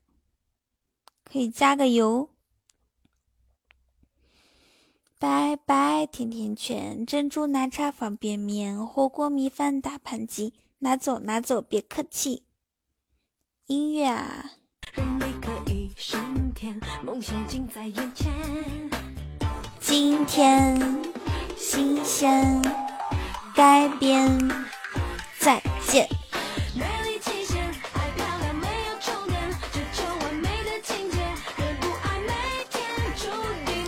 [1.23, 2.32] 可以加个油。
[5.23, 12.43] 拜拜，甜甜圈、珍珠奶茶、方便面、火锅、米饭、大盘鸡，拿走拿走，别客气。
[13.67, 14.51] 音乐啊。
[19.79, 21.01] 今天
[21.55, 22.61] 新鲜
[23.55, 24.37] 改变，
[25.39, 26.05] 再见。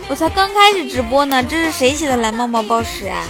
[0.08, 3.24] 我才刚开始直播呢，这是谁写的蓝猫猫报时啊？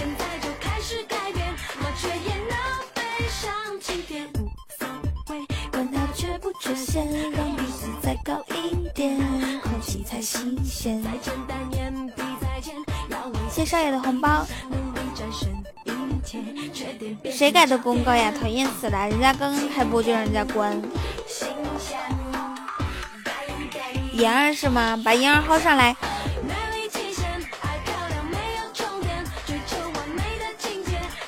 [13.49, 14.45] 谢少爷的红包。
[17.31, 18.31] 谁改的公告呀？
[18.39, 19.07] 讨厌死了！
[19.09, 20.79] 人家刚刚开播就让人家关。
[24.13, 24.99] 妍儿是吗？
[25.03, 25.95] 把妍儿薅上来。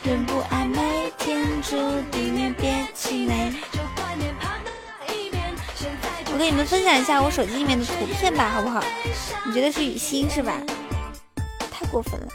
[0.09, 1.77] 人不爱美，天注
[2.11, 3.53] 地面别气馁。
[6.33, 8.83] 我给你们分享一下我手机里面的图片吧，好不好？
[9.45, 10.59] 你觉得是雨欣是吧？
[11.69, 12.27] 太过分了！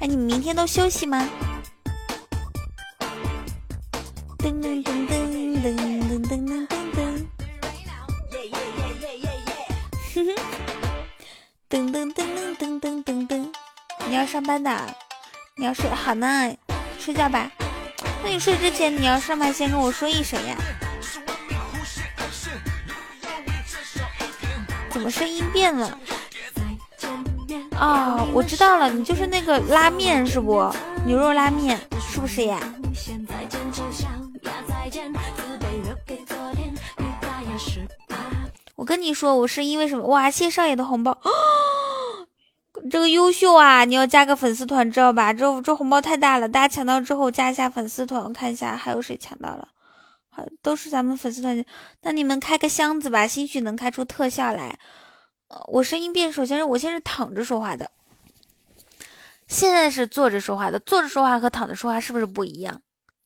[0.00, 1.28] 哎，你们明天都休息吗？
[4.38, 5.22] 噔噔噔噔
[5.62, 7.26] 噔噔噔噔噔噔。
[10.14, 10.34] 哼哼。
[11.70, 12.26] 噔噔噔
[12.58, 13.52] 噔噔噔噔。
[14.08, 14.96] 你要上班的，
[15.56, 16.52] 你要睡好呢。
[16.98, 17.50] 睡觉吧，
[18.22, 20.56] 那你睡之前你要上麦先跟我说一声呀。
[24.90, 25.98] 怎么声音变了？
[27.78, 30.70] 哦，我知道了，你就是那个拉面是不？
[31.06, 31.78] 牛肉拉面
[32.10, 32.60] 是不是呀？
[38.74, 40.04] 我跟你说，我是因为什么？
[40.06, 41.16] 哇，谢少爷的红包。
[42.90, 43.84] 这个优秀啊！
[43.84, 45.32] 你要加个粉丝团，知道吧？
[45.32, 49.68] 这这红包太大了，大家抢到之后加一下粉丝团，我看一下还有谁抢到了。
[50.28, 51.64] 好，都是咱们粉丝团。
[52.02, 54.78] 那你们开个箱子吧，兴许能开出特效来。
[55.48, 57.90] 呃我声音变，首先是我先是躺着说话的，
[59.46, 60.78] 现在是坐着说话的。
[60.78, 62.82] 坐着说话和躺着说话是不是不一样？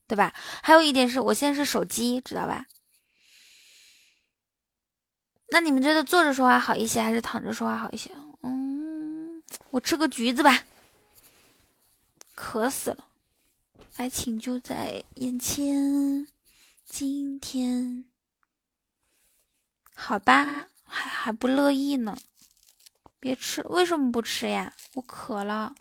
[0.09, 0.32] 对吧？
[0.62, 2.64] 还有一点是我现在是手机，知道吧？
[5.50, 8.11] 那你们觉得坐着说话好一些，还是躺着说话好一些？
[8.42, 8.82] 嗯
[9.73, 10.64] 我吃个橘子吧，
[12.35, 13.09] 渴死了。
[13.97, 16.29] 爱情就在眼前，
[16.85, 18.05] 今天，
[19.95, 22.18] 好吧，还还不乐意呢。
[23.18, 24.75] 别吃，为什么不吃呀？
[24.93, 25.75] 我渴了。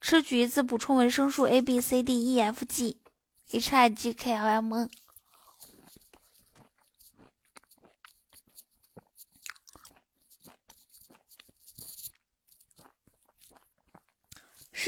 [0.00, 2.96] 吃橘子补充维生素 A、B、C、D、E、F、G、
[3.50, 4.90] H、I、G、K、L、M、N。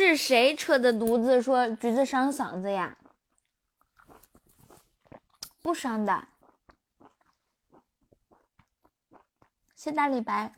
[0.08, 2.96] 是谁扯的犊子说橘子伤嗓子呀？
[5.60, 6.28] 不伤的。
[9.76, 10.54] 谢大李白。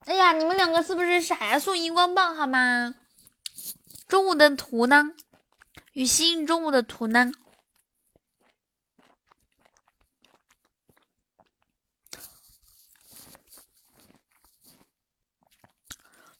[0.00, 1.58] 哎呀，你们两个是不是傻呀？
[1.58, 2.94] 送荧光棒好吗？
[4.06, 5.12] 中午的图呢？
[5.94, 7.32] 雨欣，中午的图呢？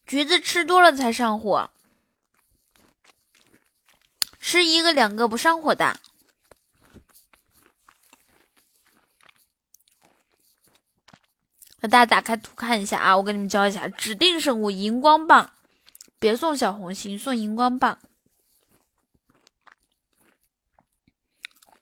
[0.06, 1.70] 橘子吃多了才上火，
[4.38, 5.98] 吃一个两个不上火的。
[11.80, 15.52] 那大家打开图看一下啊，我给你们教一下，指定生物荧光棒，
[16.18, 17.98] 别送小红心，送荧光棒。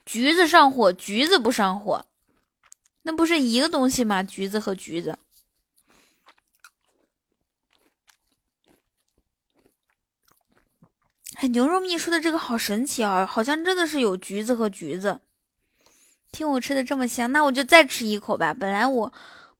[0.06, 2.06] 橘子上火，橘子不上火，
[3.02, 4.22] 那不是一个东西吗？
[4.22, 5.18] 橘子和橘子。
[11.48, 15.20] 牛肉蜜说的这个好神奇啊，好像真的是有橘子和橘子。
[16.32, 18.52] 听我吃的这么香，那我就再吃一口吧。
[18.52, 19.12] 本来我，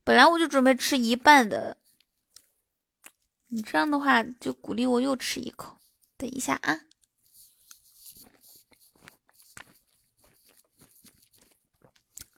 [0.02, 1.76] 本来我就准备吃一半的。
[3.48, 5.78] 你这样的话就鼓励我又吃一口。
[6.16, 6.80] 等一下啊，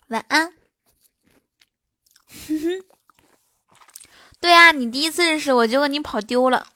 [0.09, 0.53] 晚安。
[2.49, 2.85] 哼哼，
[4.41, 6.67] 对呀，你第一次认识我，结果你跑丢了。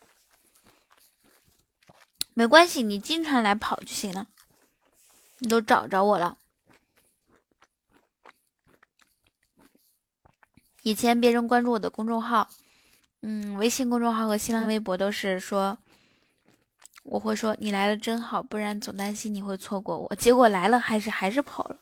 [2.40, 4.26] 没关系，你经常来跑就行了。
[5.40, 6.38] 你都找着我了。
[10.80, 12.48] 以前别人关注我的公众号，
[13.20, 15.76] 嗯，微信公众号和新浪微博都是说，
[17.02, 20.14] 我会说你来了真好，不然总担心你会错过我。
[20.14, 21.80] 结果来了还是还是跑了。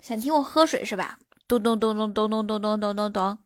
[0.00, 1.20] 想听我喝水是吧？
[1.46, 3.38] 咚咚咚咚咚咚咚咚咚咚咚。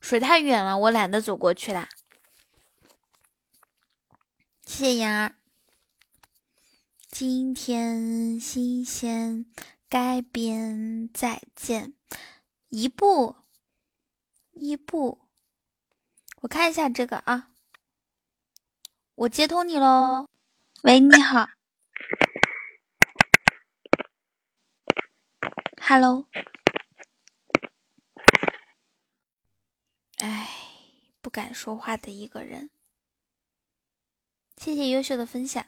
[0.00, 1.88] 水太远了，我懒得走过去啦。
[4.76, 5.36] 谢谢妍儿。
[7.08, 9.46] 今天新鲜
[9.88, 11.94] 改编，再见。
[12.70, 13.36] 一步，
[14.50, 15.28] 一步。
[16.40, 17.52] 我看一下这个啊，
[19.14, 20.28] 我接通你喽。
[20.82, 21.50] 喂，你好。
[25.80, 26.26] Hello。
[30.16, 30.50] 哎，
[31.20, 32.70] 不敢说话的一个人。
[34.56, 35.66] 谢谢优秀的分享，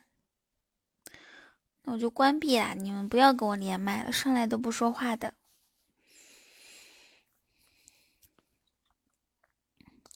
[1.82, 2.74] 那我就关闭啦。
[2.74, 5.34] 你们不要跟我连麦了，上来都不说话的。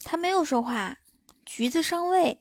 [0.02, 0.98] 他没有说话，
[1.44, 2.40] 橘子上位。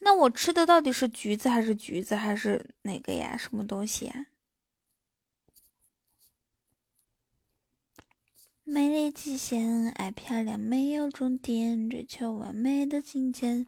[0.00, 3.36] 那我吃的到底是橘子还是橘子还是哪个呀？
[3.36, 4.26] 什么东西呀？
[8.64, 13.66] 美丽极限，爱漂亮没有终点，追求完美的境界。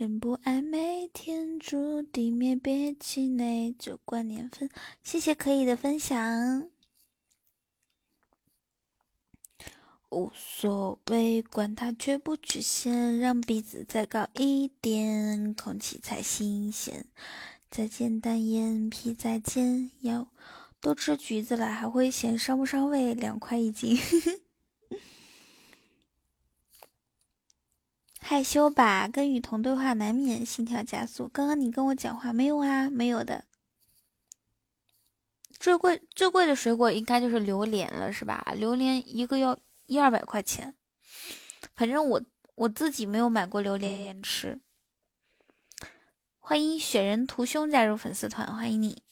[0.00, 4.70] 人不爱美，天诛地灭，别气馁，就管年份。
[5.02, 6.70] 谢谢可以的分享，
[10.08, 17.04] 无所谓，管它缺不缺陷，让鼻子再高一点，空气才新鲜。
[17.70, 20.26] 再见单眼皮，再见腰，
[20.80, 23.12] 多吃橘子了还会嫌伤不伤胃？
[23.12, 23.98] 两块一斤。
[28.20, 31.26] 害羞吧，跟雨桐对话难免心跳加速。
[31.28, 32.88] 刚刚你跟我讲话没有啊？
[32.88, 33.44] 没有的。
[35.58, 38.52] 最贵最贵的水果应该就是榴莲了，是吧？
[38.56, 40.74] 榴莲一个要一二百块钱，
[41.74, 42.22] 反正我
[42.54, 44.60] 我自己没有买过榴莲吃。
[46.38, 49.02] 欢迎雪人图兄加入粉丝团，欢迎你。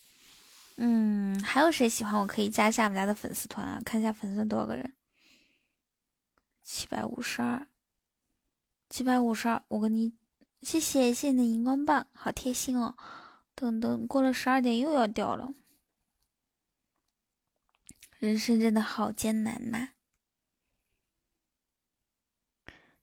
[0.76, 3.80] 嗯，还有谁喜欢我可以加一下我们家的粉丝团啊？
[3.84, 4.94] 看一下粉丝多少个人，
[6.62, 7.66] 七百五十二。
[8.88, 10.14] 七百五十二，我给你，
[10.62, 12.96] 谢谢谢谢你的荧光棒，好贴心哦。
[13.54, 15.52] 等等，过了十二点又要掉了，
[18.18, 19.90] 人生真的好艰难呐。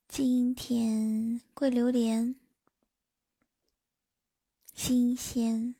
[0.07, 2.35] 今天桂榴莲，
[4.73, 5.75] 新鲜，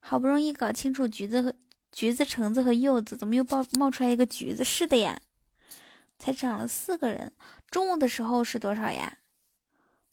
[0.00, 1.54] 好不容易搞清楚橘子和
[1.92, 4.64] 橘子、橙子和柚子，怎么又爆冒出来一个橘子？
[4.64, 5.20] 是的呀，
[6.18, 7.32] 才涨了四个人。
[7.70, 9.18] 中午的时候是多少呀？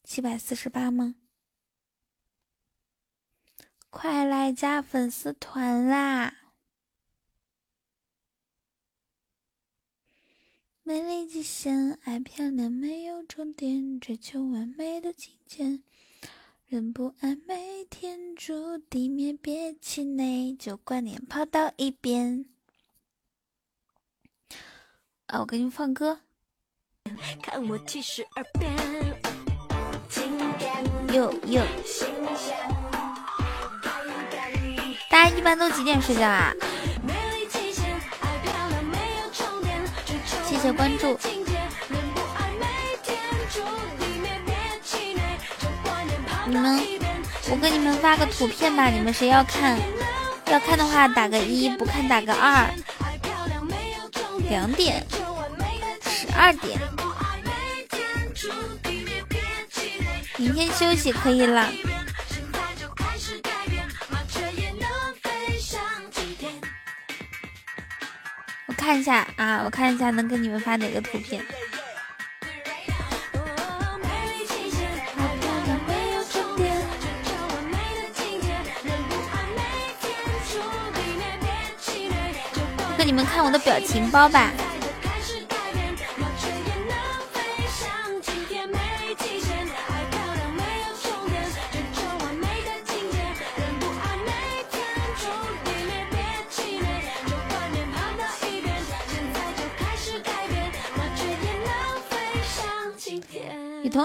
[0.03, 1.15] 七百四十八吗？
[3.89, 6.35] 快来加粉丝团啦！
[10.81, 15.81] 美丽极限，爱漂亮没有终点，追求完美的境界。
[16.65, 22.49] 人不爱美，天诛地灭，别气馁，旧观念抛到一边。
[25.27, 26.21] 啊，我给你们放歌。
[31.13, 31.61] 哟哟，
[35.09, 36.53] 大家一般都几点睡觉啊？
[40.47, 41.17] 谢谢关注。
[46.45, 46.79] 你们，
[47.49, 49.79] 我给你们发个图片吧，你们谁要看？
[50.47, 52.69] 要看的话打个一，不看打个二。
[54.49, 55.05] 两点，
[56.01, 56.79] 十二点，
[60.43, 61.71] 明天休息可以了。
[68.65, 71.41] 我看一下啊，我看一下能给你们发哪个图片。
[82.97, 84.51] 给你们看我的表情包吧。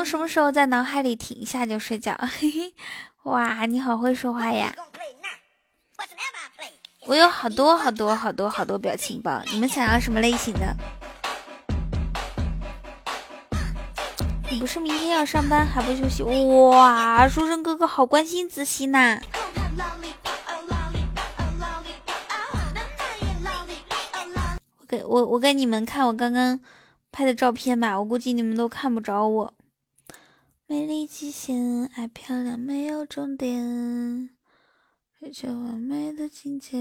[0.09, 2.17] 什么时候在脑海里停一下就睡觉？
[2.19, 2.75] 嘿嘿，
[3.25, 4.75] 哇，你好会说话呀！
[7.05, 10.75] 我有好多好多好多好多表情包，你们想要什么类型的？
[14.51, 16.23] 你不是明天要上班还不休息？
[16.23, 19.21] 哇，书生哥哥好关心子熙呐！
[24.81, 26.59] 我给我我给你们看我刚刚
[27.13, 29.53] 拍的照片吧，我估计你们都看不着我。
[30.71, 34.29] 美丽极限，爱漂亮没有终点。
[35.19, 36.77] 追求完美的境界，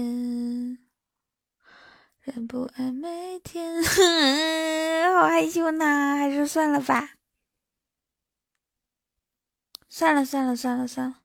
[2.20, 3.82] 人不爱每天，
[5.16, 7.12] 好害羞呢，还是算了吧。
[9.88, 11.20] 算了算了算了算了。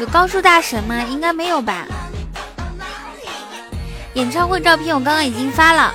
[0.00, 1.04] 有高数大神吗？
[1.04, 1.86] 应该没有吧。
[4.14, 5.92] 演唱会照片我刚刚已经发了。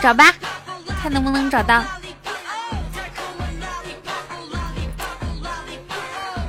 [0.00, 0.32] 找吧，
[1.02, 1.84] 看能不能找到。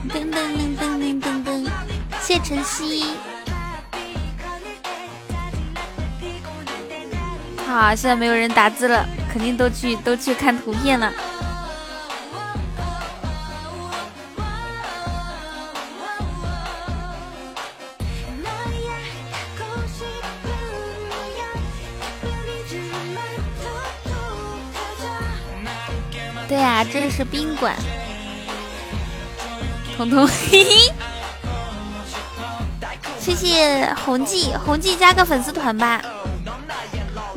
[0.07, 1.69] 噔噔噔噔噔噔噔，
[2.21, 3.15] 谢晨曦。
[7.69, 11.13] 好，现在没有人打字了，肯定都去都去看图片了。
[26.47, 27.75] 对呀，这里是宾馆。
[29.95, 30.93] 彤彤，嘿嘿，
[33.19, 36.01] 谢谢红记，红记加个粉丝团吧。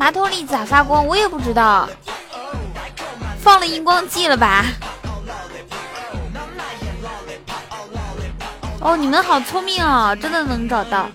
[0.02, 1.06] 马桶里咋发光？
[1.06, 1.88] 我也不知道，
[3.38, 4.64] 放了荧光剂了吧？
[8.80, 11.06] 哦，你们好聪明哦，真的能找到。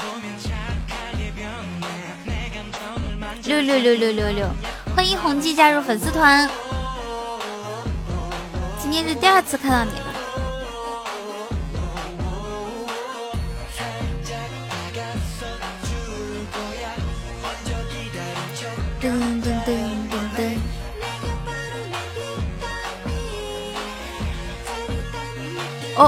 [3.43, 4.47] 六六六六六六，
[4.95, 6.49] 欢迎红记加入粉丝团。
[8.81, 9.91] 今天是第二次看到你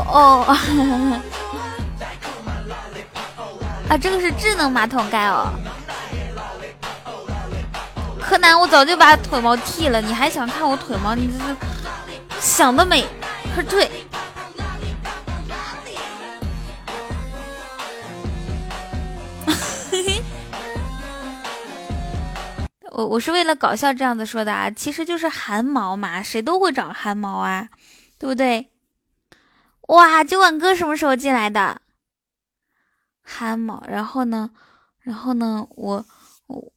[0.07, 0.45] 哦，
[3.89, 5.47] 啊，这个是智能马桶盖哦。
[8.21, 11.15] 柯南，我早就把腿毛剃了，你还想看我腿毛？
[11.15, 11.55] 你这是。
[12.39, 13.05] 想得美，
[13.53, 13.89] 快退！
[19.91, 20.21] 嘿 嘿
[22.91, 27.67] 我我是为了搞笑这样子说的啊，其实就是汗毛嘛，谁都会长汗毛啊，
[28.17, 28.69] 对不对？
[29.89, 31.81] 哇，酒馆哥什么时候进来的？
[33.23, 34.51] 憨毛，然后呢，
[34.99, 36.05] 然后呢，我
[36.45, 36.71] 我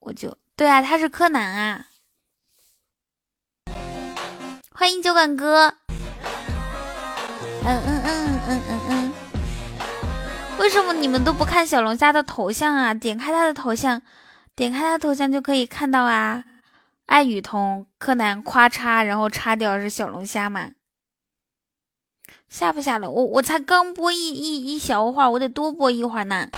[0.00, 1.86] 我就对啊，他是柯南啊。
[4.72, 5.68] 欢迎酒馆哥。
[7.64, 9.12] 嗯嗯嗯嗯嗯嗯。
[10.58, 12.92] 为什么你们都不看小龙虾的头像啊？
[12.92, 14.02] 点开他的头像，
[14.56, 16.42] 点开他头像就可以看到啊。
[17.06, 20.70] 爱雨桐、柯南，夸嚓，然后叉掉是小龙虾嘛？
[22.54, 23.10] 下不下了？
[23.10, 26.48] 我我才刚播一一一小会儿，我得多播一会儿呢。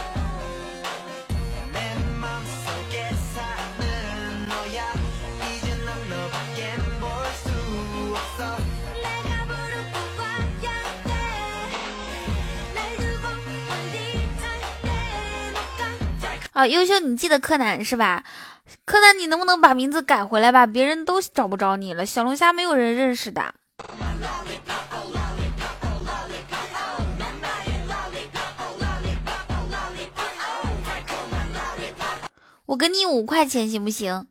[16.52, 18.22] 啊，优秀，你记得柯南是吧？
[18.84, 20.66] 柯南，你能不能把名字改回来吧？
[20.66, 22.04] 别人都找不着你了。
[22.04, 23.54] 小龙虾没有人认识的。
[32.66, 34.26] 我给你五块钱行不行？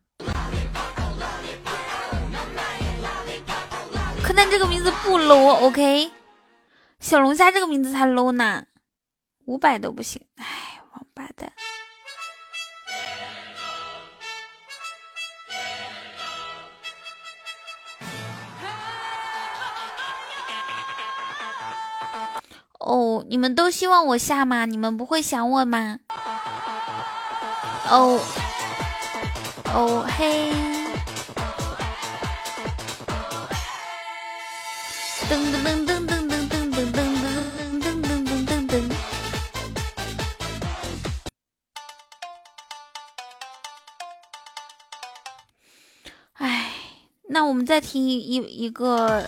[4.22, 6.10] 柯南这个名字不 low，OK？
[7.00, 8.64] 小龙虾这个名字才 low 呢，
[9.46, 10.20] 五百都不行。
[10.36, 10.44] 哎，
[10.92, 11.50] 王八蛋！
[22.78, 24.66] 哦，你们都希望我下吗？
[24.66, 26.00] 你们不会想我吗？
[27.88, 28.20] 哦
[29.72, 30.52] 哦嘿！
[35.28, 37.06] 噔噔噔噔噔噔噔噔噔
[37.80, 38.74] 噔噔噔噔噔！
[46.34, 46.72] 哎，
[47.28, 49.24] 那我们再听一一个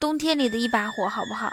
[0.00, 1.52] 冬天里的一把火，好不好？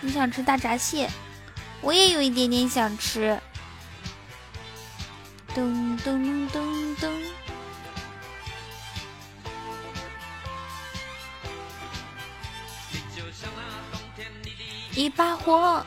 [0.00, 1.10] 你想吃大闸蟹，
[1.80, 3.38] 我也有一点点想吃。
[5.54, 7.22] 咚咚咚咚，
[14.94, 15.84] 一把火。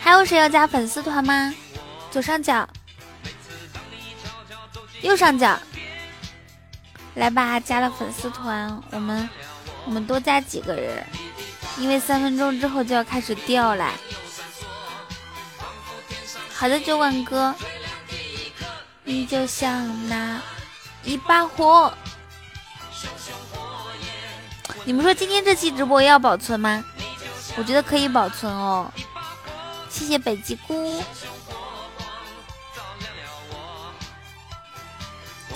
[0.00, 1.54] 还有谁要加粉丝团吗？
[2.10, 2.68] 左上角，
[5.02, 5.56] 右上角，
[7.14, 7.60] 来吧！
[7.60, 9.28] 加了粉丝团，我们
[9.84, 11.06] 我们多加几个人。
[11.78, 13.92] 因为三分钟之后就要开始掉了。
[16.62, 17.52] 好的，酒馆哥，
[19.02, 20.40] 你就像那
[21.02, 21.92] 一把火。
[24.84, 26.84] 你们说今天这期直播要保存吗？
[27.56, 28.88] 我觉得可以保存哦。
[29.90, 31.02] 谢谢北极菇。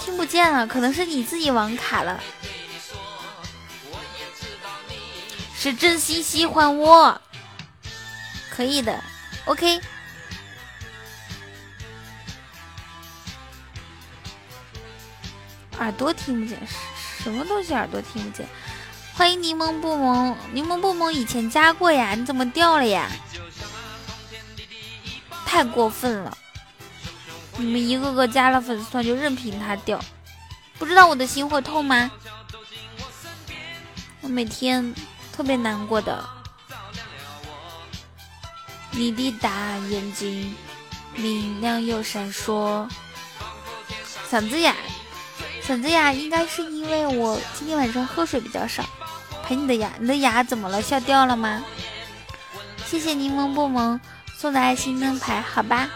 [0.01, 2.21] 听不见了，可能是你自己网卡了。
[5.57, 7.21] 是真心喜欢我，
[8.51, 9.01] 可以的
[9.45, 9.81] ，OK。
[15.79, 16.59] 耳朵听不见，
[17.23, 18.47] 什么东西耳朵听不见？
[19.15, 23.11] 欢迎柠檬不萌，柠檬不萌以前加过呀，你怎么掉了呀？
[25.45, 26.37] 太过分了！
[27.57, 29.99] 你们一个个加了粉丝团就任凭他掉，
[30.79, 32.11] 不知道我的心会痛吗？
[34.21, 34.95] 我每天。
[35.33, 36.27] 特别难过的，
[38.91, 40.57] 你的大眼睛
[41.15, 42.89] 明亮又闪烁，
[44.31, 44.75] 嗓子哑，
[45.67, 48.85] 嗓子哑应该是因为我今天晚上喝水比较少。
[49.43, 50.81] 陪你的牙，你的牙怎么了？
[50.81, 51.65] 笑掉了吗？
[52.87, 54.01] 谢谢柠檬不萌
[54.39, 55.89] 送的爱心灯牌，好吧。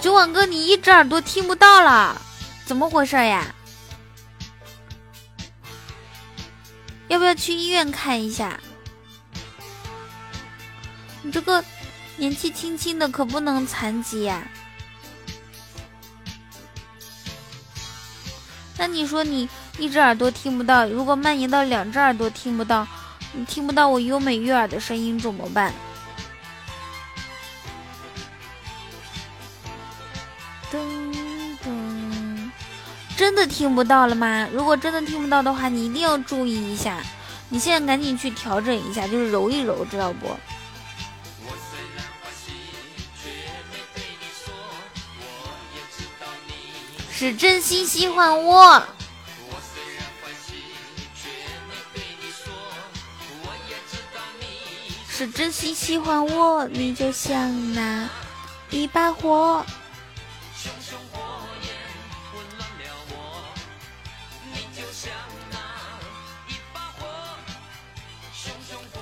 [0.00, 2.20] 九网哥，你一只耳朵听不到了，
[2.64, 3.52] 怎么回事呀？
[7.08, 8.60] 要不要去医院看一下？
[11.22, 11.64] 你这个
[12.20, 14.46] 年纪轻轻的可不能残疾呀。
[18.76, 19.48] 那你说你
[19.78, 22.86] 一只耳朵听不到，如果蔓延到两只耳朵听不到，
[23.32, 25.72] 你听不到我优美悦耳的声音怎么办？
[30.70, 30.78] 噔
[31.64, 32.50] 噔。
[33.16, 34.46] 真的听不到了吗？
[34.52, 36.98] 如果真的听不到的话，你一定要注意一下。
[37.48, 40.28] 你现在赶紧去调整一下，就是揉一揉，知道不？
[47.20, 48.82] 是真心喜欢我。
[55.06, 58.08] 是真心喜欢我，你就像那
[58.70, 59.62] 一把火。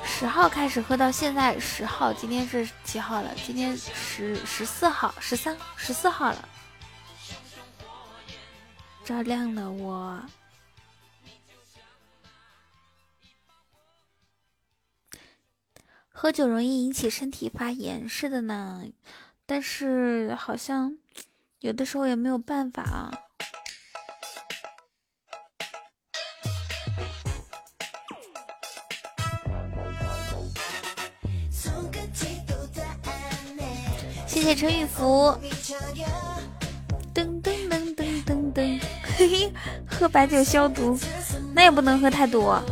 [0.04, 3.30] 十号开始喝到现在十号，今天是几号了？
[3.46, 6.48] 今天十十四号、十三、十四号了。
[9.08, 10.22] 照亮了我。
[16.10, 18.84] 喝酒容易引起身体发炎，是的呢，
[19.46, 20.98] 但是好像
[21.60, 23.10] 有的时候也没有办法啊。
[34.26, 35.34] 谢谢陈雨福。
[39.90, 40.98] 喝白酒消毒，
[41.54, 42.62] 那也不能喝太多。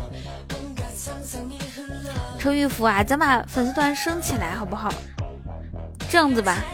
[2.39, 4.93] 陈玉福啊，咱把粉丝团升起来好不好？
[6.09, 6.65] 这样子吧，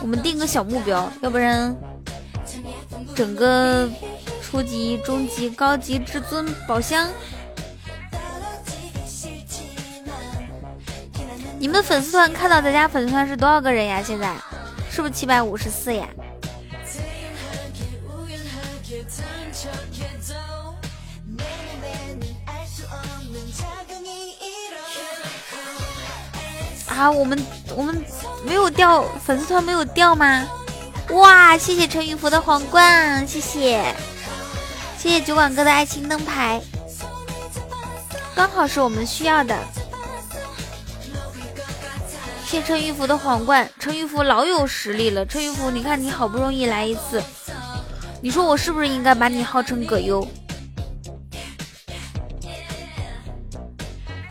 [0.00, 1.74] 我们定个小目标，要不然
[3.14, 3.88] 整个
[4.42, 7.08] 初级、中级、高级、至尊宝箱。
[11.60, 14.02] 你们粉丝团看到咱家粉丝团是多少个人呀？
[14.04, 14.34] 现在
[14.90, 16.08] 是不是七百五十四呀？
[26.86, 27.36] 啊，我们
[27.74, 28.04] 我们
[28.44, 30.46] 没有掉粉丝团没有掉吗？
[31.10, 33.82] 哇，谢谢陈玉福的皇冠，谢谢，
[34.98, 36.62] 谢谢酒馆哥的爱情灯牌，
[38.36, 39.58] 刚好是我们需要的。
[42.46, 45.26] 谢陈玉福的皇冠，陈玉福老有实力了。
[45.26, 47.20] 陈玉福，你看你好不容易来一次，
[48.24, 50.24] 你说我是不是应该把你号称葛优？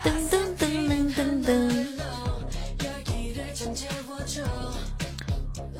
[0.02, 1.86] 噔噔噔噔噔噔。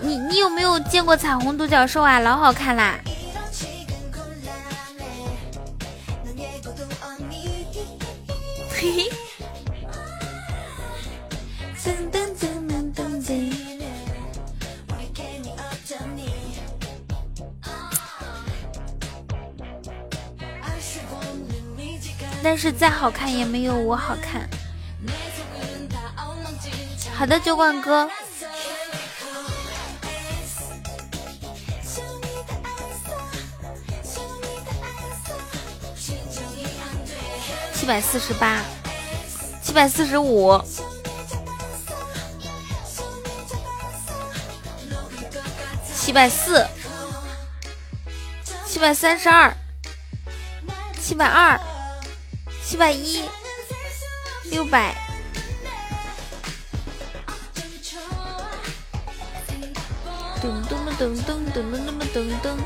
[0.02, 2.18] 你你有没有见过彩虹独角兽啊？
[2.18, 3.00] 老好看啦！
[22.82, 24.50] 再好看也没有我好看。
[27.16, 28.10] 好的，酒馆哥。
[37.72, 38.60] 七百四十八，
[39.62, 40.60] 七百四十五，
[45.94, 46.66] 七百四，
[48.66, 49.56] 七百三十二，
[51.00, 51.60] 七百二。
[52.72, 53.22] 七百一，
[54.44, 54.96] 六百，
[60.40, 62.56] 噔噔噔噔噔噔噔噔噔。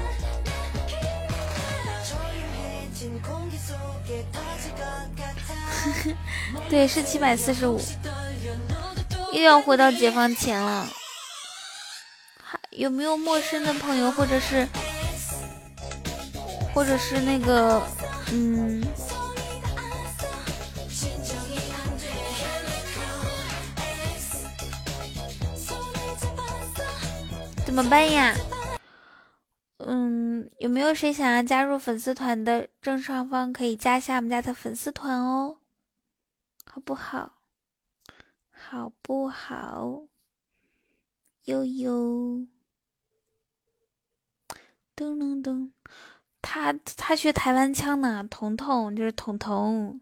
[6.71, 7.83] 对，是七百四十五，
[9.33, 10.89] 又要回到解放前了。
[12.41, 14.69] 还有没有陌生的朋友，或者是，
[16.73, 17.83] 或者是那个，
[18.31, 18.81] 嗯。
[27.77, 28.35] 怎么办呀？
[29.81, 32.67] 嗯，有没有谁想要加入粉丝团的？
[32.81, 35.59] 正上方可以加一下我们家的粉丝团哦，
[36.65, 37.33] 好不好？
[38.51, 40.05] 好不好？
[41.45, 42.47] 悠悠，
[44.97, 45.71] 噔噔噔，
[46.41, 50.01] 他他学台湾腔呢，彤彤就是彤彤，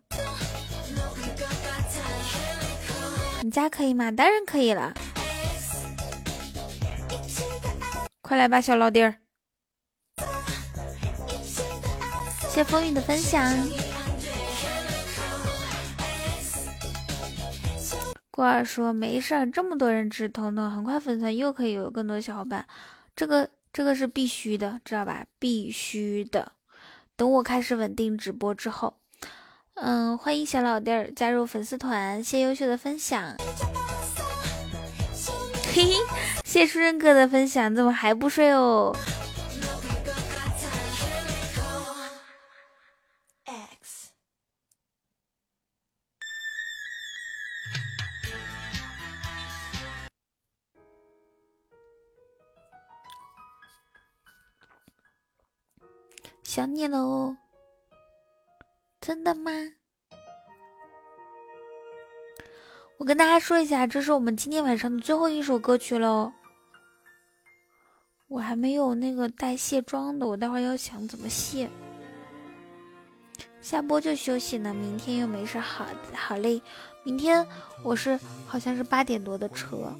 [3.43, 4.13] 你家可以吗？
[4.13, 4.95] 当然可以了。
[8.27, 9.17] 快来吧，小老弟儿！
[12.49, 13.55] 谢风雨的分享。
[18.31, 22.67] 郭二说：“没事儿，这么多人支持彤彤，很快粉丝团又可以有更多小伙伴。
[23.15, 25.27] 这个这个是必须的，知道吧？
[25.39, 26.53] 必须的。
[27.17, 28.97] 等我开始稳定直播之后，
[29.75, 32.25] 嗯，欢迎小老弟儿加入粉丝团。
[32.25, 33.37] 谢优秀的分享。”
[35.75, 35.95] 嘿嘿，
[36.55, 38.95] 谢书生哥的分享，怎么还不睡哦？
[56.45, 57.37] 想你了哦，
[59.01, 59.51] 真的吗？
[62.99, 66.33] 我跟大家说一下，这是我们今天晚上的最后一首歌曲喽。
[68.35, 71.71] 我还没有那个带卸妆的，我待会儿要想怎么卸。
[73.63, 76.61] 下播就休息呢，明天又没事，好好嘞。
[77.05, 77.47] 明天
[77.85, 79.97] 我是好像是八点多的车，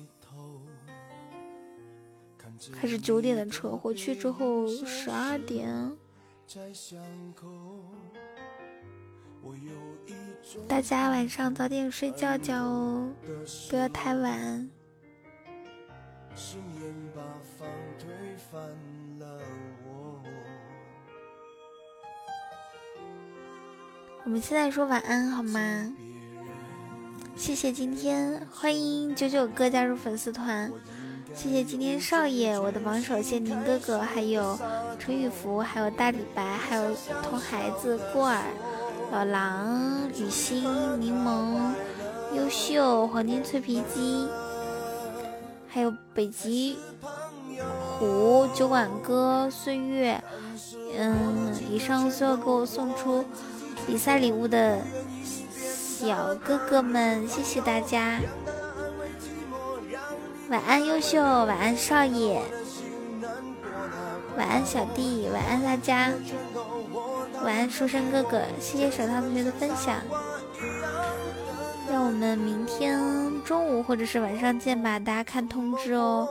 [2.73, 3.77] 还是九点的车？
[3.77, 5.97] 回去之后十二点。
[10.67, 13.09] 大家晚上早点睡觉觉哦，
[13.71, 14.69] 不要太晚。
[24.25, 25.93] 我们现在说晚安好吗？
[27.37, 30.73] 谢谢今天，欢迎九九哥加入粉丝团。
[31.35, 34.59] 谢谢今天少爷，我的榜首谢宁哥哥，还有
[34.99, 38.41] 陈雨福，还有大李白，还有童孩子过儿，
[39.11, 40.65] 老狼雨欣
[41.01, 41.73] 柠檬
[42.35, 44.29] 优秀黄金脆皮鸡，
[45.69, 46.79] 还有北极
[47.99, 50.23] 虎酒馆哥岁月，
[50.99, 53.25] 嗯，以上所有给我送出。
[53.87, 54.79] 比赛礼物的
[55.53, 58.19] 小哥哥们，谢谢大家！
[60.49, 62.41] 晚安，优秀，晚安，少爷，
[64.37, 66.11] 晚安，小弟，晚安，大家，
[67.43, 69.97] 晚安，书生哥哥，谢谢手套同学的分享。
[71.91, 72.99] 让我们明天
[73.45, 76.27] 中午或者是晚上见吧，大家看通知哦。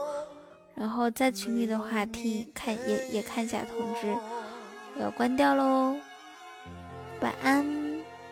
[0.76, 4.14] 然后在群里的话，听看也也看一下通知。
[4.96, 5.96] 我要关掉喽。
[7.20, 7.64] 晚安，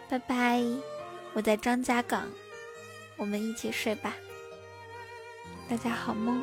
[0.09, 0.63] 拜拜！
[1.35, 2.25] 我在张家港，
[3.17, 4.15] 我们一起睡吧。
[5.69, 6.43] 大家好梦。